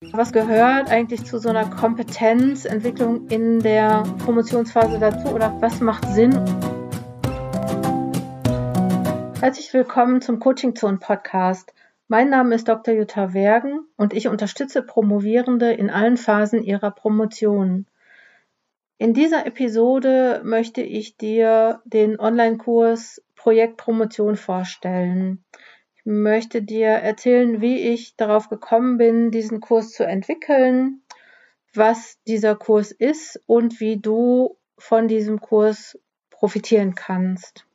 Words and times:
Was 0.00 0.32
gehört 0.32 0.92
eigentlich 0.92 1.24
zu 1.24 1.38
so 1.38 1.48
einer 1.48 1.68
Kompetenzentwicklung 1.68 3.26
in 3.30 3.58
der 3.58 4.04
Promotionsphase 4.24 5.00
dazu 5.00 5.26
oder 5.30 5.60
was 5.60 5.80
macht 5.80 6.06
Sinn? 6.10 6.34
Herzlich 9.40 9.74
willkommen 9.74 10.20
zum 10.22 10.38
Coaching 10.38 10.76
Zone 10.76 10.98
Podcast. 10.98 11.74
Mein 12.06 12.30
Name 12.30 12.54
ist 12.54 12.68
Dr. 12.68 12.94
Jutta 12.94 13.34
Wergen 13.34 13.88
und 13.96 14.12
ich 14.12 14.28
unterstütze 14.28 14.82
Promovierende 14.82 15.72
in 15.72 15.90
allen 15.90 16.16
Phasen 16.16 16.62
ihrer 16.62 16.92
Promotion. 16.92 17.86
In 18.98 19.14
dieser 19.14 19.46
Episode 19.46 20.42
möchte 20.44 20.80
ich 20.80 21.16
dir 21.16 21.82
den 21.84 22.20
Online-Kurs 22.20 23.20
Projekt 23.34 23.78
Promotion 23.78 24.36
vorstellen 24.36 25.42
möchte 26.08 26.62
dir 26.62 26.88
erzählen, 26.88 27.60
wie 27.60 27.80
ich 27.90 28.16
darauf 28.16 28.48
gekommen 28.48 28.96
bin, 28.96 29.30
diesen 29.30 29.60
Kurs 29.60 29.92
zu 29.92 30.04
entwickeln, 30.04 31.02
was 31.74 32.18
dieser 32.26 32.56
Kurs 32.56 32.92
ist 32.92 33.42
und 33.44 33.78
wie 33.78 33.98
du 34.00 34.56
von 34.78 35.06
diesem 35.06 35.38
Kurs 35.38 35.98
profitieren 36.30 36.94
kannst. 36.94 37.66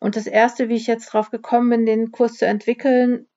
Und 0.00 0.16
das 0.16 0.26
erste, 0.26 0.68
wie 0.68 0.74
ich 0.74 0.88
jetzt 0.88 1.14
darauf 1.14 1.30
gekommen 1.30 1.70
bin, 1.70 1.86
den 1.86 2.10
Kurs 2.10 2.34
zu 2.34 2.46
entwickeln, 2.46 3.28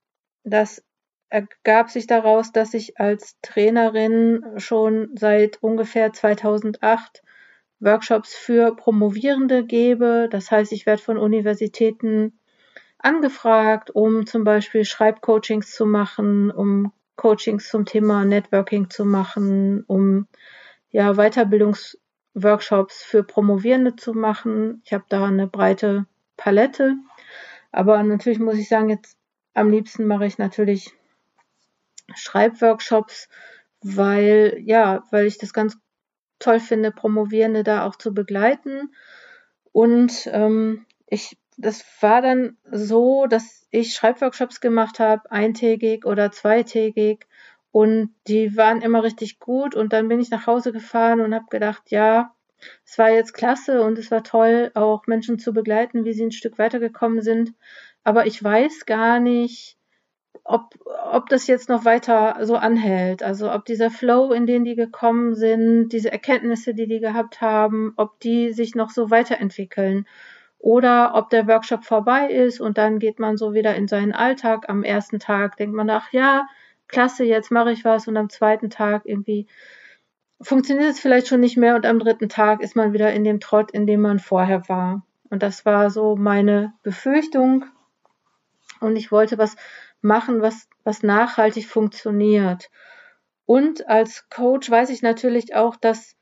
das 0.44 0.84
ergab 1.30 1.92
sich 1.92 2.08
daraus, 2.08 2.52
dass 2.52 2.74
ich 2.74 3.00
als 3.00 3.38
Trainerin 3.44 4.44
schon 4.58 5.12
seit 5.14 5.62
ungefähr 5.62 6.14
2008 6.14 7.22
Workshops 7.80 8.34
für 8.34 8.76
Promovierende 8.76 9.64
gebe. 9.64 10.30
Das 10.32 10.50
heißt, 10.50 10.72
ich 10.72 10.88
werde 10.88 11.04
von 11.04 11.20
Universitäten 11.20 12.40
angefragt, 12.98 13.92
um 13.92 14.26
zum 14.26 14.44
Beispiel 14.44 14.86
Schreibcoachings 14.86 15.72
zu 15.72 15.86
machen, 15.86 16.52
um 16.52 16.92
Coachings 17.16 17.70
zum 17.70 17.86
Thema 17.86 18.26
Networking 18.26 18.90
zu 18.90 19.06
machen, 19.06 19.84
um 19.88 20.28
ja 20.92 21.14
Weiterbildungsworkshops 21.14 23.04
für 23.04 23.24
Promovierende 23.24 23.96
zu 23.96 24.14
machen. 24.14 24.82
Ich 24.86 24.94
habe 24.94 25.06
da 25.10 25.26
eine 25.26 25.48
breite 25.48 26.06
Palette, 26.38 26.96
aber 27.72 28.02
natürlich 28.04 28.40
muss 28.40 28.56
ich 28.56 28.68
sagen, 28.68 28.90
jetzt 28.90 29.18
am 29.54 29.70
liebsten 29.70 30.06
mache 30.06 30.26
ich 30.26 30.38
natürlich 30.38 30.92
Schreibworkshops, 32.14 33.30
weil 33.82 34.58
ja, 34.62 35.04
weil 35.12 35.26
ich 35.26 35.38
das 35.38 35.54
ganz 35.54 35.78
toll 36.40 36.60
finde, 36.60 36.92
Promovierende 36.92 37.64
da 37.64 37.86
auch 37.86 37.96
zu 37.96 38.14
begleiten. 38.14 38.94
Und 39.72 40.30
ähm, 40.32 40.86
ich 41.08 41.38
das 41.58 41.84
war 42.02 42.22
dann 42.22 42.58
so, 42.72 43.28
dass 43.28 43.68
ich 43.72 43.94
Schreibworkshops 43.94 44.62
gemacht 44.62 45.00
habe, 45.00 45.30
eintägig 45.32 46.06
oder 46.06 46.32
zweitägig. 46.32 47.28
Und 47.72 48.14
die 48.28 48.56
waren 48.56 48.82
immer 48.82 49.04
richtig 49.04 49.40
gut. 49.40 49.76
Und 49.76 49.94
dann 49.94 50.08
bin 50.08 50.20
ich 50.20 50.30
nach 50.30 50.48
Hause 50.48 50.72
gefahren 50.72 51.22
und 51.22 51.34
habe 51.34 51.46
gedacht, 51.50 51.84
ja, 51.92 52.34
es 52.86 52.98
war 52.98 53.10
jetzt 53.10 53.34
klasse 53.34 53.82
und 53.82 53.98
es 53.98 54.12
war 54.12 54.24
toll, 54.24 54.72
auch 54.76 55.08
Menschen 55.08 55.40
zu 55.40 55.54
begleiten, 55.54 56.06
wie 56.06 56.14
sie 56.14 56.24
ein 56.24 56.32
Stück 56.32 56.58
weitergekommen 56.58 57.22
sind. 57.22 57.54
Aber 58.04 58.26
ich 58.28 58.42
weiß 58.42 58.86
gar 58.86 59.20
nicht, 59.20 59.78
ob, 60.44 60.76
ob 61.12 61.28
das 61.30 61.48
jetzt 61.48 61.70
noch 61.70 61.86
weiter 61.86 62.38
so 62.46 62.56
anhält. 62.56 63.24
Also 63.24 63.52
ob 63.52 63.66
dieser 63.66 63.90
Flow, 63.90 64.32
in 64.32 64.46
den 64.46 64.64
die 64.64 64.76
gekommen 64.76 65.36
sind, 65.36 65.90
diese 65.90 66.12
Erkenntnisse, 66.12 66.74
die 66.74 66.88
die 66.88 67.00
gehabt 67.00 67.42
haben, 67.42 67.94
ob 67.98 68.20
die 68.20 68.54
sich 68.54 68.76
noch 68.76 68.90
so 68.90 69.10
weiterentwickeln 69.10 70.06
oder 70.60 71.14
ob 71.16 71.30
der 71.30 71.48
Workshop 71.48 71.84
vorbei 71.84 72.30
ist 72.30 72.60
und 72.60 72.78
dann 72.78 73.00
geht 73.00 73.20
man 73.20 73.38
so 73.38 73.54
wieder 73.54 73.76
in 73.76 73.88
seinen 73.88 74.14
Alltag. 74.14 74.70
Am 74.70 74.84
ersten 74.84 75.20
Tag 75.20 75.58
denkt 75.58 75.76
man, 75.76 75.90
ach 75.90 76.12
ja, 76.12 76.48
klasse, 76.88 77.24
jetzt 77.24 77.52
mache 77.52 77.72
ich 77.72 77.86
was 77.86 78.08
und 78.08 78.18
am 78.18 78.30
zweiten 78.30 78.70
Tag 78.70 79.04
irgendwie 79.06 79.48
funktioniert 80.42 80.92
es 80.92 81.00
vielleicht 81.00 81.28
schon 81.28 81.40
nicht 81.40 81.58
mehr 81.58 81.76
und 81.76 81.86
am 81.86 82.00
dritten 82.00 82.30
Tag 82.30 82.62
ist 82.62 82.76
man 82.76 82.94
wieder 82.94 83.14
in 83.14 83.24
dem 83.24 83.40
Trott, 83.40 83.72
in 83.72 83.88
dem 83.88 84.02
man 84.02 84.20
vorher 84.20 84.68
war. 84.68 85.06
Und 85.30 85.44
das 85.44 85.66
war 85.66 85.90
so 85.90 86.16
meine 86.16 86.74
Befürchtung. 86.84 87.66
Und 88.80 88.96
ich 88.96 89.12
wollte 89.12 89.38
was 89.38 89.56
machen, 90.02 90.42
was, 90.42 90.68
was 90.84 91.04
nachhaltig 91.04 91.68
funktioniert. 91.68 92.70
Und 93.46 93.88
als 93.88 94.30
Coach 94.30 94.70
weiß 94.70 94.90
ich 94.90 95.02
natürlich 95.02 95.56
auch, 95.56 95.76
dass 95.76 96.15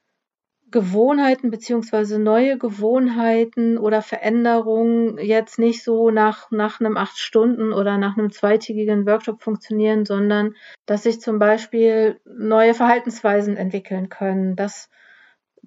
Gewohnheiten 0.74 1.52
beziehungsweise 1.52 2.18
neue 2.18 2.58
Gewohnheiten 2.58 3.78
oder 3.78 4.02
Veränderungen 4.02 5.20
jetzt 5.20 5.60
nicht 5.60 5.84
so 5.84 6.10
nach, 6.10 6.50
nach 6.50 6.80
einem 6.80 6.98
acht 6.98 7.20
Stunden 7.20 7.72
oder 7.72 8.00
nach 8.00 8.18
einem 8.18 8.32
zweitägigen 8.32 9.06
Workshop 9.06 9.44
funktionieren, 9.44 10.04
sondern 10.04 10.56
dass 10.88 11.04
sich 11.04 11.22
zum 11.22 11.38
Beispiel 11.38 12.20
neue 12.26 12.74
Verhaltensweisen 12.74 13.56
entwickeln 13.56 14.10
können. 14.10 14.56
Das 14.56 14.90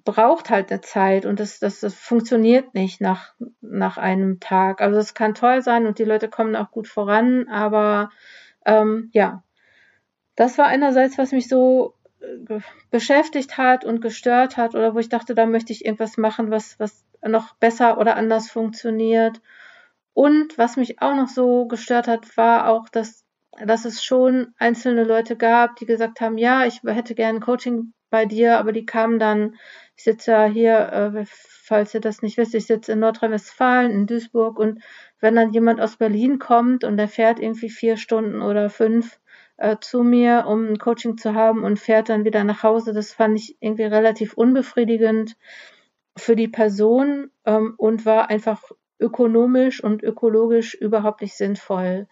braucht 0.03 0.49
halt 0.49 0.71
eine 0.71 0.81
Zeit 0.81 1.25
und 1.25 1.39
das, 1.39 1.59
das, 1.59 1.79
das 1.79 1.93
funktioniert 1.93 2.73
nicht 2.73 2.99
nach, 2.99 3.33
nach 3.61 3.97
einem 3.97 4.41
Tag. 4.41 4.81
Also 4.81 4.99
es 4.99 5.13
kann 5.13 5.35
toll 5.35 5.61
sein 5.61 5.87
und 5.87 5.99
die 5.99 6.03
Leute 6.05 6.27
kommen 6.27 6.57
auch 6.57 6.69
gut 6.69 6.89
voran, 6.89 7.47
aber 7.47 8.09
ähm, 8.65 9.09
ja, 9.13 9.41
das 10.35 10.57
war 10.57 10.67
einerseits, 10.67 11.17
was 11.17 11.31
mich 11.31 11.47
so 11.47 11.95
beschäftigt 12.91 13.57
hat 13.57 13.85
und 13.85 14.01
gestört 14.01 14.57
hat 14.57 14.75
oder 14.75 14.93
wo 14.93 14.99
ich 14.99 15.09
dachte, 15.09 15.35
da 15.35 15.45
möchte 15.45 15.73
ich 15.73 15.85
irgendwas 15.85 16.17
machen, 16.17 16.51
was, 16.51 16.79
was 16.79 17.05
noch 17.25 17.55
besser 17.55 17.97
oder 17.97 18.15
anders 18.15 18.49
funktioniert. 18.49 19.41
Und 20.13 20.57
was 20.57 20.77
mich 20.77 21.01
auch 21.01 21.15
noch 21.15 21.27
so 21.27 21.67
gestört 21.67 22.07
hat, 22.07 22.37
war 22.37 22.69
auch, 22.69 22.89
dass, 22.89 23.23
dass 23.63 23.85
es 23.85 24.03
schon 24.03 24.53
einzelne 24.57 25.03
Leute 25.03 25.35
gab, 25.35 25.75
die 25.75 25.85
gesagt 25.85 26.21
haben, 26.21 26.37
ja, 26.37 26.65
ich 26.65 26.81
hätte 26.83 27.13
gerne 27.15 27.39
Coaching 27.39 27.93
bei 28.09 28.25
dir, 28.25 28.57
aber 28.57 28.71
die 28.71 28.85
kamen 28.85 29.19
dann, 29.19 29.55
ich 29.95 30.03
sitze 30.03 30.31
ja 30.31 30.45
hier, 30.45 30.77
äh, 30.91 31.25
falls 31.27 31.93
ihr 31.93 32.01
das 32.01 32.21
nicht 32.21 32.37
wisst, 32.37 32.55
ich 32.55 32.65
sitze 32.65 32.93
in 32.93 32.99
Nordrhein-Westfalen, 32.99 33.91
in 33.91 34.07
Duisburg 34.07 34.57
und 34.57 34.81
wenn 35.19 35.35
dann 35.35 35.51
jemand 35.51 35.81
aus 35.81 35.97
Berlin 35.97 36.39
kommt 36.39 36.83
und 36.83 36.97
der 36.97 37.07
fährt 37.07 37.39
irgendwie 37.39 37.69
vier 37.69 37.97
Stunden 37.97 38.41
oder 38.41 38.69
fünf 38.69 39.19
äh, 39.57 39.77
zu 39.81 40.03
mir, 40.03 40.45
um 40.47 40.67
ein 40.67 40.77
Coaching 40.77 41.17
zu 41.17 41.33
haben 41.33 41.63
und 41.63 41.79
fährt 41.79 42.09
dann 42.09 42.25
wieder 42.25 42.43
nach 42.43 42.63
Hause. 42.63 42.93
Das 42.93 43.13
fand 43.13 43.37
ich 43.37 43.57
irgendwie 43.59 43.83
relativ 43.83 44.33
unbefriedigend 44.33 45.35
für 46.15 46.35
die 46.35 46.47
Person 46.47 47.31
ähm, 47.45 47.73
und 47.77 48.05
war 48.05 48.29
einfach 48.29 48.71
ökonomisch 48.99 49.83
und 49.83 50.03
ökologisch 50.03 50.73
überhaupt 50.73 51.21
nicht 51.21 51.35
sinnvoll. 51.35 52.07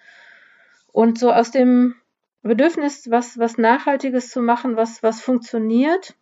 Und 0.91 1.19
so 1.19 1.31
aus 1.31 1.51
dem 1.51 1.95
Bedürfnis, 2.41 3.09
was, 3.09 3.39
was 3.39 3.57
Nachhaltiges 3.57 4.29
zu 4.29 4.41
machen, 4.41 4.75
was, 4.75 5.01
was 5.01 5.21
funktioniert, 5.21 6.15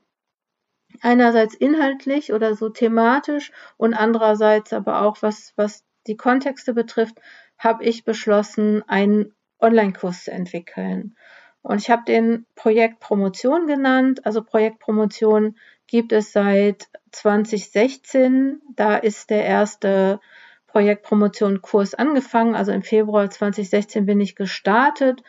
einerseits 1.01 1.53
inhaltlich 1.53 2.31
oder 2.31 2.56
so 2.56 2.69
thematisch 2.69 3.51
und 3.78 3.94
andererseits 3.94 4.72
aber 4.73 5.01
auch 5.01 5.22
was, 5.22 5.53
was 5.56 5.83
die 6.07 6.17
Kontexte 6.17 6.73
betrifft, 6.73 7.19
habe 7.57 7.83
ich 7.83 8.03
beschlossen, 8.03 8.83
einen 8.88 9.33
Online-Kurs 9.63 10.25
zu 10.25 10.31
entwickeln. 10.31 11.16
Und 11.63 11.79
ich 11.79 11.90
habe 11.90 12.03
den 12.06 12.46
Projekt 12.56 13.00
Promotion 13.00 13.68
genannt. 13.68 14.25
Also 14.25 14.44
Projekt 14.44 14.79
Promotion 14.79 15.56
gibt 15.88 16.12
es 16.12 16.34
seit 16.34 16.90
2016. 17.12 18.62
Da 18.75 18.97
ist 18.97 19.29
der 19.29 19.46
erste 19.46 20.19
Projekt 20.68 21.03
Promotion 21.03 21.62
Kurs 21.62 21.94
angefangen. 21.94 22.56
Also 22.56 22.72
im 22.74 22.84
Februar 22.84 23.29
2016 23.29 24.06
bin 24.06 24.19
ich 24.19 24.35
gestartet. 24.35 25.24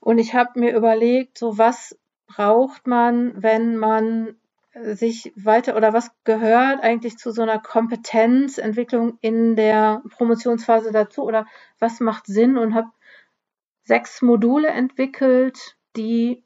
Und 0.00 0.18
ich 0.18 0.34
habe 0.34 0.60
mir 0.60 0.76
überlegt, 0.76 1.38
so 1.38 1.56
was 1.56 1.98
braucht 2.26 2.86
man, 2.86 3.42
wenn 3.42 3.76
man 3.76 4.36
sich 4.74 5.32
weiter 5.34 5.76
oder 5.76 5.92
was 5.92 6.10
gehört 6.24 6.82
eigentlich 6.82 7.18
zu 7.18 7.32
so 7.32 7.42
einer 7.42 7.58
Kompetenzentwicklung 7.58 9.18
in 9.20 9.56
der 9.56 10.02
Promotionsphase 10.10 10.92
dazu 10.92 11.24
oder 11.24 11.46
was 11.80 12.00
macht 12.00 12.26
Sinn 12.26 12.56
und 12.56 12.74
habe 12.74 12.88
sechs 13.84 14.22
Module 14.22 14.68
entwickelt, 14.68 15.76
die 15.96 16.44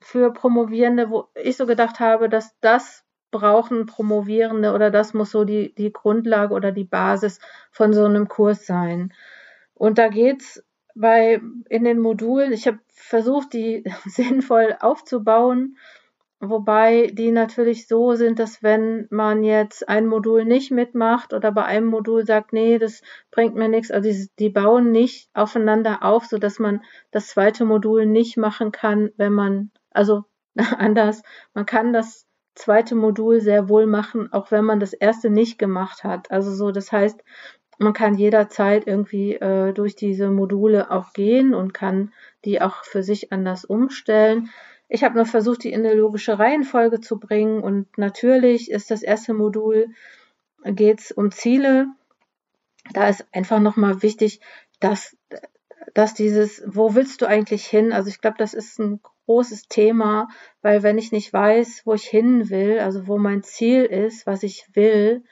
für 0.00 0.32
Promovierende, 0.32 1.10
wo 1.10 1.28
ich 1.34 1.56
so 1.56 1.66
gedacht 1.66 2.00
habe, 2.00 2.28
dass 2.28 2.58
das 2.60 3.04
brauchen 3.30 3.86
Promovierende 3.86 4.72
oder 4.72 4.90
das 4.90 5.12
muss 5.12 5.30
so 5.30 5.44
die, 5.44 5.74
die 5.74 5.92
Grundlage 5.92 6.54
oder 6.54 6.72
die 6.72 6.84
Basis 6.84 7.40
von 7.70 7.92
so 7.92 8.04
einem 8.04 8.28
Kurs 8.28 8.64
sein. 8.64 9.12
Und 9.74 9.98
da 9.98 10.08
geht's 10.08 10.64
bei 10.94 11.40
in 11.68 11.84
den 11.84 12.00
Modulen, 12.00 12.52
ich 12.52 12.66
habe 12.66 12.78
versucht, 12.88 13.52
die 13.52 13.84
sinnvoll 14.06 14.76
aufzubauen 14.80 15.76
Wobei 16.40 17.10
die 17.12 17.32
natürlich 17.32 17.88
so 17.88 18.14
sind, 18.14 18.38
dass 18.38 18.62
wenn 18.62 19.08
man 19.10 19.42
jetzt 19.42 19.88
ein 19.88 20.06
Modul 20.06 20.44
nicht 20.44 20.70
mitmacht 20.70 21.34
oder 21.34 21.50
bei 21.50 21.64
einem 21.64 21.86
Modul 21.86 22.24
sagt, 22.24 22.52
nee, 22.52 22.78
das 22.78 23.02
bringt 23.32 23.56
mir 23.56 23.68
nichts, 23.68 23.90
also 23.90 24.08
die, 24.08 24.28
die 24.38 24.48
bauen 24.48 24.92
nicht 24.92 25.30
aufeinander 25.34 26.04
auf, 26.04 26.26
so 26.26 26.38
dass 26.38 26.60
man 26.60 26.84
das 27.10 27.26
zweite 27.26 27.64
Modul 27.64 28.06
nicht 28.06 28.36
machen 28.36 28.70
kann, 28.70 29.10
wenn 29.16 29.32
man, 29.32 29.72
also 29.90 30.24
anders, 30.54 31.22
man 31.54 31.66
kann 31.66 31.92
das 31.92 32.28
zweite 32.54 32.94
Modul 32.94 33.40
sehr 33.40 33.68
wohl 33.68 33.86
machen, 33.86 34.32
auch 34.32 34.52
wenn 34.52 34.64
man 34.64 34.78
das 34.78 34.92
erste 34.92 35.30
nicht 35.30 35.58
gemacht 35.58 36.04
hat. 36.04 36.30
Also 36.30 36.52
so, 36.52 36.70
das 36.70 36.92
heißt, 36.92 37.20
man 37.78 37.92
kann 37.92 38.14
jederzeit 38.14 38.86
irgendwie 38.86 39.34
äh, 39.34 39.72
durch 39.72 39.96
diese 39.96 40.30
Module 40.30 40.90
auch 40.90 41.12
gehen 41.12 41.54
und 41.54 41.74
kann 41.74 42.12
die 42.44 42.60
auch 42.60 42.84
für 42.84 43.02
sich 43.02 43.32
anders 43.32 43.64
umstellen. 43.64 44.50
Ich 44.88 45.04
habe 45.04 45.16
nur 45.16 45.26
versucht, 45.26 45.64
die 45.64 45.72
in 45.72 45.84
eine 45.84 45.94
logische 45.94 46.38
Reihenfolge 46.38 47.00
zu 47.00 47.18
bringen 47.18 47.62
und 47.62 47.98
natürlich 47.98 48.70
ist 48.70 48.90
das 48.90 49.02
erste 49.02 49.34
Modul 49.34 49.88
geht 50.64 51.00
es 51.00 51.12
um 51.12 51.30
Ziele. 51.30 51.86
Da 52.92 53.08
ist 53.08 53.26
einfach 53.32 53.60
nochmal 53.60 54.02
wichtig, 54.02 54.40
dass, 54.80 55.16
dass 55.94 56.14
dieses, 56.14 56.62
wo 56.66 56.94
willst 56.94 57.20
du 57.20 57.26
eigentlich 57.26 57.66
hin? 57.66 57.92
Also 57.92 58.08
ich 58.08 58.20
glaube, 58.20 58.38
das 58.38 58.54
ist 58.54 58.78
ein 58.78 59.00
großes 59.26 59.68
Thema, 59.68 60.28
weil 60.62 60.82
wenn 60.82 60.96
ich 60.96 61.12
nicht 61.12 61.32
weiß, 61.32 61.82
wo 61.84 61.94
ich 61.94 62.04
hin 62.04 62.48
will, 62.48 62.78
also 62.80 63.06
wo 63.06 63.18
mein 63.18 63.42
Ziel 63.42 63.84
ist, 63.84 64.26
was 64.26 64.42
ich 64.42 64.66
will, 64.72 65.22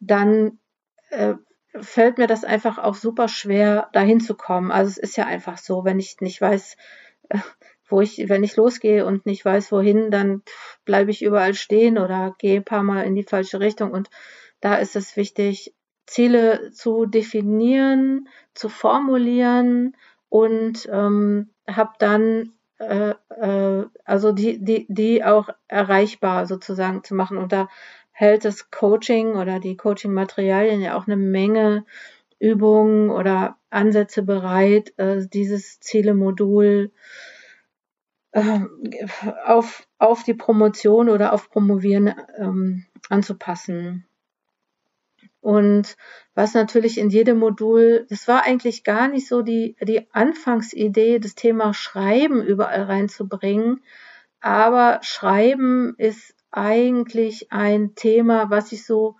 dann 0.00 0.58
äh, 1.10 1.34
fällt 1.80 2.18
mir 2.18 2.26
das 2.26 2.44
einfach 2.44 2.78
auch 2.78 2.94
super 2.94 3.28
schwer, 3.28 3.88
dahin 3.92 4.20
zu 4.20 4.34
kommen. 4.34 4.72
Also 4.72 4.90
es 4.90 4.98
ist 4.98 5.16
ja 5.16 5.26
einfach 5.26 5.58
so, 5.58 5.84
wenn 5.84 6.00
ich 6.00 6.20
nicht 6.20 6.40
weiß, 6.40 6.76
wo 7.88 8.00
ich, 8.00 8.28
wenn 8.28 8.44
ich 8.44 8.56
losgehe 8.56 9.04
und 9.04 9.26
nicht 9.26 9.44
weiß, 9.44 9.70
wohin, 9.72 10.10
dann 10.10 10.42
bleibe 10.84 11.10
ich 11.10 11.22
überall 11.22 11.54
stehen 11.54 11.98
oder 11.98 12.34
gehe 12.38 12.56
ein 12.56 12.64
paar 12.64 12.82
Mal 12.82 13.02
in 13.02 13.14
die 13.14 13.24
falsche 13.24 13.60
Richtung. 13.60 13.90
Und 13.90 14.10
da 14.60 14.76
ist 14.76 14.96
es 14.96 15.16
wichtig, 15.16 15.74
Ziele 16.06 16.70
zu 16.72 17.06
definieren, 17.06 18.28
zu 18.54 18.68
formulieren 18.68 19.96
und 20.28 20.88
ähm, 20.90 21.50
habe 21.66 21.92
dann 21.98 22.52
äh, 22.78 23.14
äh, 23.30 23.86
also 24.04 24.32
die, 24.32 24.62
die, 24.62 24.86
die 24.88 25.24
auch 25.24 25.48
erreichbar 25.68 26.46
sozusagen 26.46 27.04
zu 27.04 27.14
machen. 27.14 27.38
Und 27.38 27.52
da 27.52 27.68
hält 28.10 28.44
das 28.44 28.70
Coaching 28.70 29.36
oder 29.36 29.60
die 29.60 29.76
Coaching-Materialien 29.76 30.80
ja 30.80 30.96
auch 30.96 31.06
eine 31.06 31.16
Menge 31.16 31.84
Übungen 32.38 33.10
oder 33.10 33.56
Ansätze 33.70 34.22
bereit, 34.22 34.92
äh, 34.98 35.26
dieses 35.26 35.80
Zielemodul 35.80 36.90
äh, 36.92 37.33
auf, 39.44 39.86
auf 39.98 40.24
die 40.24 40.34
Promotion 40.34 41.08
oder 41.08 41.32
auf 41.32 41.50
Promovieren 41.50 42.14
ähm, 42.36 42.84
anzupassen. 43.08 44.06
Und 45.40 45.96
was 46.34 46.54
natürlich 46.54 46.98
in 46.98 47.10
jedem 47.10 47.38
Modul, 47.38 48.06
das 48.08 48.26
war 48.26 48.44
eigentlich 48.44 48.82
gar 48.82 49.08
nicht 49.08 49.28
so 49.28 49.42
die, 49.42 49.76
die 49.82 50.08
Anfangsidee, 50.12 51.18
das 51.18 51.34
Thema 51.34 51.74
Schreiben 51.74 52.42
überall 52.42 52.84
reinzubringen. 52.84 53.82
Aber 54.40 55.00
Schreiben 55.02 55.94
ist 55.98 56.34
eigentlich 56.50 57.52
ein 57.52 57.94
Thema, 57.94 58.48
was 58.48 58.70
sich 58.70 58.86
so 58.86 59.16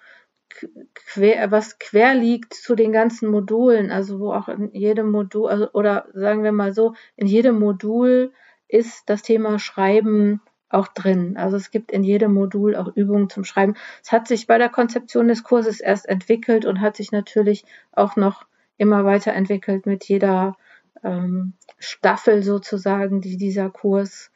quer, 0.95 1.51
was 1.51 1.79
quer 1.79 2.15
liegt 2.15 2.55
zu 2.55 2.75
den 2.75 2.93
ganzen 2.93 3.31
Modulen, 3.31 3.91
also 3.91 4.19
wo 4.19 4.33
auch 4.33 4.49
in 4.49 4.73
jedem 4.73 5.11
Modul, 5.11 5.49
also, 5.49 5.73
oder 5.73 6.09
sagen 6.15 6.43
wir 6.43 6.53
mal 6.53 6.73
so, 6.73 6.95
in 7.17 7.27
jedem 7.27 7.59
Modul 7.59 8.33
ist 8.69 9.05
das 9.07 9.23
Thema 9.23 9.59
Schreiben 9.59 10.41
auch 10.69 10.89
drin. 10.89 11.37
Also 11.37 11.57
es 11.57 11.71
gibt 11.71 11.93
in 11.93 12.03
jedem 12.03 12.35
Modul 12.35 12.75
auch 12.77 12.89
Übungen 12.95 13.31
zum 13.31 13.45
Schreiben. 13.45 13.75
Es 14.03 14.13
hat 14.13 14.27
sich 14.27 14.47
bei 14.47 14.59
der 14.59 14.69
Konzeption 14.69 15.29
des 15.29 15.45
Kurses 15.45 15.81
erst 15.81 16.09
entwickelt 16.09 16.65
und 16.65 16.81
hat 16.81 16.97
sich 16.97 17.13
natürlich 17.13 17.65
auch 17.93 18.17
noch 18.17 18.47
immer 18.77 19.05
weiterentwickelt 19.05 19.87
mit 19.87 20.05
jeder 20.05 20.57
ähm, 21.03 21.53
Staffel 21.79 22.43
sozusagen, 22.43 23.21
die 23.21 23.37
dieser 23.37 23.71
Kurs 23.71 24.33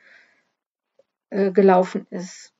äh, 1.30 1.50
gelaufen 1.50 2.06
ist 2.10 2.52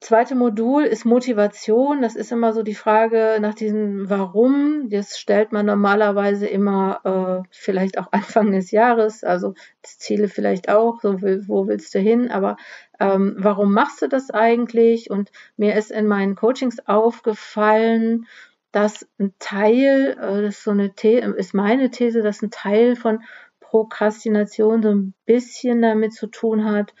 zweite 0.00 0.34
Modul 0.34 0.84
ist 0.84 1.04
Motivation. 1.04 2.02
Das 2.02 2.14
ist 2.14 2.32
immer 2.32 2.52
so 2.52 2.62
die 2.62 2.74
Frage 2.74 3.38
nach 3.40 3.54
diesem 3.54 4.08
Warum. 4.10 4.88
Das 4.90 5.18
stellt 5.18 5.52
man 5.52 5.66
normalerweise 5.66 6.46
immer 6.46 7.44
äh, 7.44 7.48
vielleicht 7.50 7.98
auch 7.98 8.08
Anfang 8.12 8.52
des 8.52 8.70
Jahres. 8.70 9.24
Also 9.24 9.54
Ziele 9.82 10.28
vielleicht 10.28 10.68
auch. 10.68 11.00
So 11.00 11.20
wo 11.22 11.66
willst 11.66 11.94
du 11.94 11.98
hin? 11.98 12.30
Aber 12.30 12.56
ähm, 13.00 13.36
warum 13.38 13.72
machst 13.72 14.02
du 14.02 14.08
das 14.08 14.30
eigentlich? 14.30 15.10
Und 15.10 15.30
mir 15.56 15.74
ist 15.74 15.90
in 15.90 16.06
meinen 16.06 16.36
Coachings 16.36 16.86
aufgefallen, 16.86 18.26
dass 18.72 19.06
ein 19.18 19.32
Teil, 19.38 20.16
äh, 20.20 20.42
das 20.42 20.56
ist 20.56 20.64
so 20.64 20.72
eine 20.72 20.92
The 21.00 21.14
ist 21.36 21.54
meine 21.54 21.90
These, 21.90 22.22
dass 22.22 22.42
ein 22.42 22.50
Teil 22.50 22.96
von 22.96 23.20
Prokrastination 23.60 24.82
so 24.82 24.90
ein 24.90 25.14
bisschen 25.26 25.82
damit 25.82 26.12
zu 26.12 26.26
tun 26.26 26.64
hat, 26.64 26.94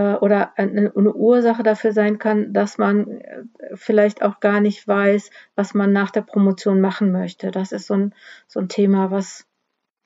oder 0.00 0.52
eine, 0.58 0.92
eine 0.94 1.14
Ursache 1.14 1.62
dafür 1.62 1.92
sein 1.92 2.18
kann, 2.18 2.52
dass 2.52 2.76
man 2.76 3.20
äh, 3.20 3.44
vielleicht 3.74 4.22
auch 4.22 4.40
gar 4.40 4.60
nicht 4.60 4.86
weiß, 4.86 5.30
was 5.54 5.74
man 5.74 5.92
nach 5.92 6.10
der 6.10 6.22
Promotion 6.22 6.80
machen 6.80 7.12
möchte. 7.12 7.50
Das 7.50 7.72
ist 7.72 7.86
so 7.86 7.94
ein, 7.94 8.14
so 8.46 8.60
ein 8.60 8.68
Thema, 8.68 9.10
was, 9.10 9.46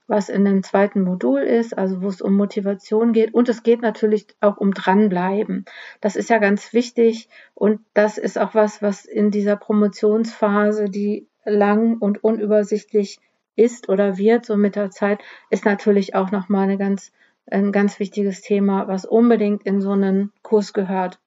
was 0.06 0.28
in 0.28 0.44
dem 0.44 0.62
zweiten 0.62 1.02
Modul 1.02 1.40
ist, 1.40 1.76
also 1.76 2.02
wo 2.02 2.08
es 2.08 2.22
um 2.22 2.34
Motivation 2.34 3.12
geht. 3.12 3.34
Und 3.34 3.48
es 3.48 3.64
geht 3.64 3.82
natürlich 3.82 4.28
auch 4.40 4.58
um 4.58 4.72
dranbleiben. 4.72 5.64
Das 6.00 6.14
ist 6.14 6.30
ja 6.30 6.38
ganz 6.38 6.72
wichtig 6.72 7.28
und 7.54 7.80
das 7.92 8.16
ist 8.16 8.38
auch 8.38 8.54
was, 8.54 8.82
was 8.82 9.04
in 9.04 9.30
dieser 9.32 9.56
Promotionsphase, 9.56 10.84
die 10.84 11.26
lang 11.44 11.98
und 11.98 12.22
unübersichtlich 12.22 13.18
ist 13.56 13.88
oder 13.88 14.18
wird, 14.18 14.46
so 14.46 14.56
mit 14.56 14.76
der 14.76 14.90
Zeit, 14.90 15.20
ist 15.50 15.64
natürlich 15.64 16.14
auch 16.14 16.30
nochmal 16.30 16.64
eine 16.64 16.78
ganz 16.78 17.12
ein 17.46 17.72
ganz 17.72 17.98
wichtiges 17.98 18.42
Thema, 18.42 18.88
was 18.88 19.04
unbedingt 19.04 19.64
in 19.64 19.80
so 19.80 19.92
einen 19.92 20.32
Kurs 20.42 20.72
gehört. 20.72 21.20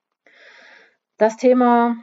Das 1.18 1.38
Thema 1.38 1.98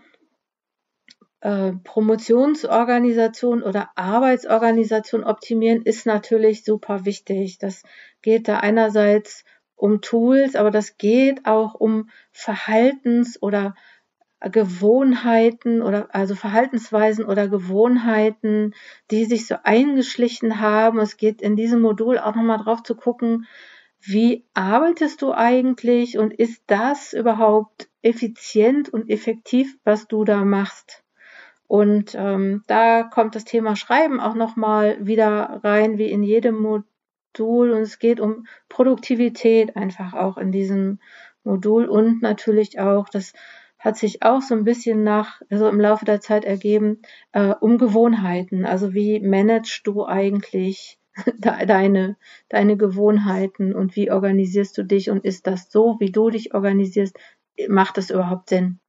äh, 1.41 1.73
Promotionsorganisation 1.85 3.63
oder 3.63 3.91
Arbeitsorganisation 3.97 5.25
optimieren 5.25 5.83
ist 5.83 6.07
natürlich 6.07 6.65
super 6.65 7.05
wichtig. 7.05 7.59
Das 7.59 7.83
geht 8.23 8.47
da 8.49 8.59
einerseits 8.59 9.45
um 9.75 10.03
Tools, 10.03 10.57
aber 10.57 10.71
das 10.71 10.99
geht 10.99 11.47
auch 11.47 11.75
um 11.75 12.11
Verhaltens- 12.31 13.41
oder 13.41 13.75
Gewohnheiten 14.41 15.83
oder 15.83 16.15
also 16.15 16.35
Verhaltensweisen 16.35 17.25
oder 17.25 17.49
Gewohnheiten, 17.49 18.75
die 19.11 19.27
sich 19.27 19.47
so 19.47 19.57
eingeschlichen 19.65 20.61
haben. 20.61 20.99
Es 20.99 21.17
geht 21.17 21.43
in 21.43 21.57
diesem 21.57 21.81
Modul 21.81 22.19
auch 22.19 22.35
nochmal 22.35 22.59
drauf 22.59 22.83
zu 22.83 22.95
gucken, 22.95 23.47
wie 24.03 24.45
arbeitest 24.55 25.23
du 25.23 25.33
eigentlich 25.33 26.19
und 26.19 26.33
ist 26.33 26.63
das 26.67 27.13
überhaupt 27.13 27.89
effizient 28.03 28.89
und 28.89 29.11
effektiv, 29.11 29.77
was 29.85 30.09
du 30.09 30.25
da 30.25 30.45
machst? 30.45 31.03
Und 31.67 32.17
ähm, 32.19 32.65
da 32.67 33.05
kommt 33.05 33.37
das 33.37 33.45
Thema 33.45 33.77
Schreiben 33.77 34.19
auch 34.19 34.35
nochmal 34.35 34.97
wieder 35.07 35.61
rein, 35.63 35.99
wie 35.99 36.11
in 36.11 36.23
jedem 36.23 36.61
Modul. 36.61 37.71
Und 37.71 37.83
es 37.83 37.99
geht 37.99 38.21
um 38.21 38.47
Produktivität 38.69 39.77
einfach 39.77 40.15
auch 40.15 40.37
in 40.37 40.51
diesem 40.51 40.99
Modul 41.45 41.87
und 41.87 42.23
natürlich 42.23 42.81
auch, 42.81 43.09
das 43.09 43.33
hat 43.79 43.97
sich 43.97 44.23
auch 44.23 44.43
so 44.43 44.55
ein 44.55 44.65
bisschen 44.65 45.05
nach, 45.05 45.41
also 45.51 45.69
im 45.69 45.81
Laufe 45.81 46.05
der 46.05 46.21
Zeit 46.21 46.45
ergeben, 46.45 47.01
äh, 47.33 47.55
um 47.61 47.79
Gewohnheiten. 47.79 48.67
Also 48.67 48.93
wie 48.93 49.21
managst 49.21 49.87
du 49.87 50.05
eigentlich 50.05 51.00
deine, 51.39 52.17
deine 52.49 52.77
Gewohnheiten 52.77 53.75
und 53.75 53.97
wie 53.97 54.11
organisierst 54.11 54.77
du 54.79 54.85
dich 54.85 55.11
und 55.11 55.25
ist 55.25 55.47
das 55.47 55.71
so, 55.71 55.97
wie 55.99 56.13
du 56.13 56.31
dich 56.31 56.55
organisierst, 56.55 57.19
macht 57.69 57.97
das 57.97 58.11
überhaupt 58.11 58.49
Sinn? 58.49 58.81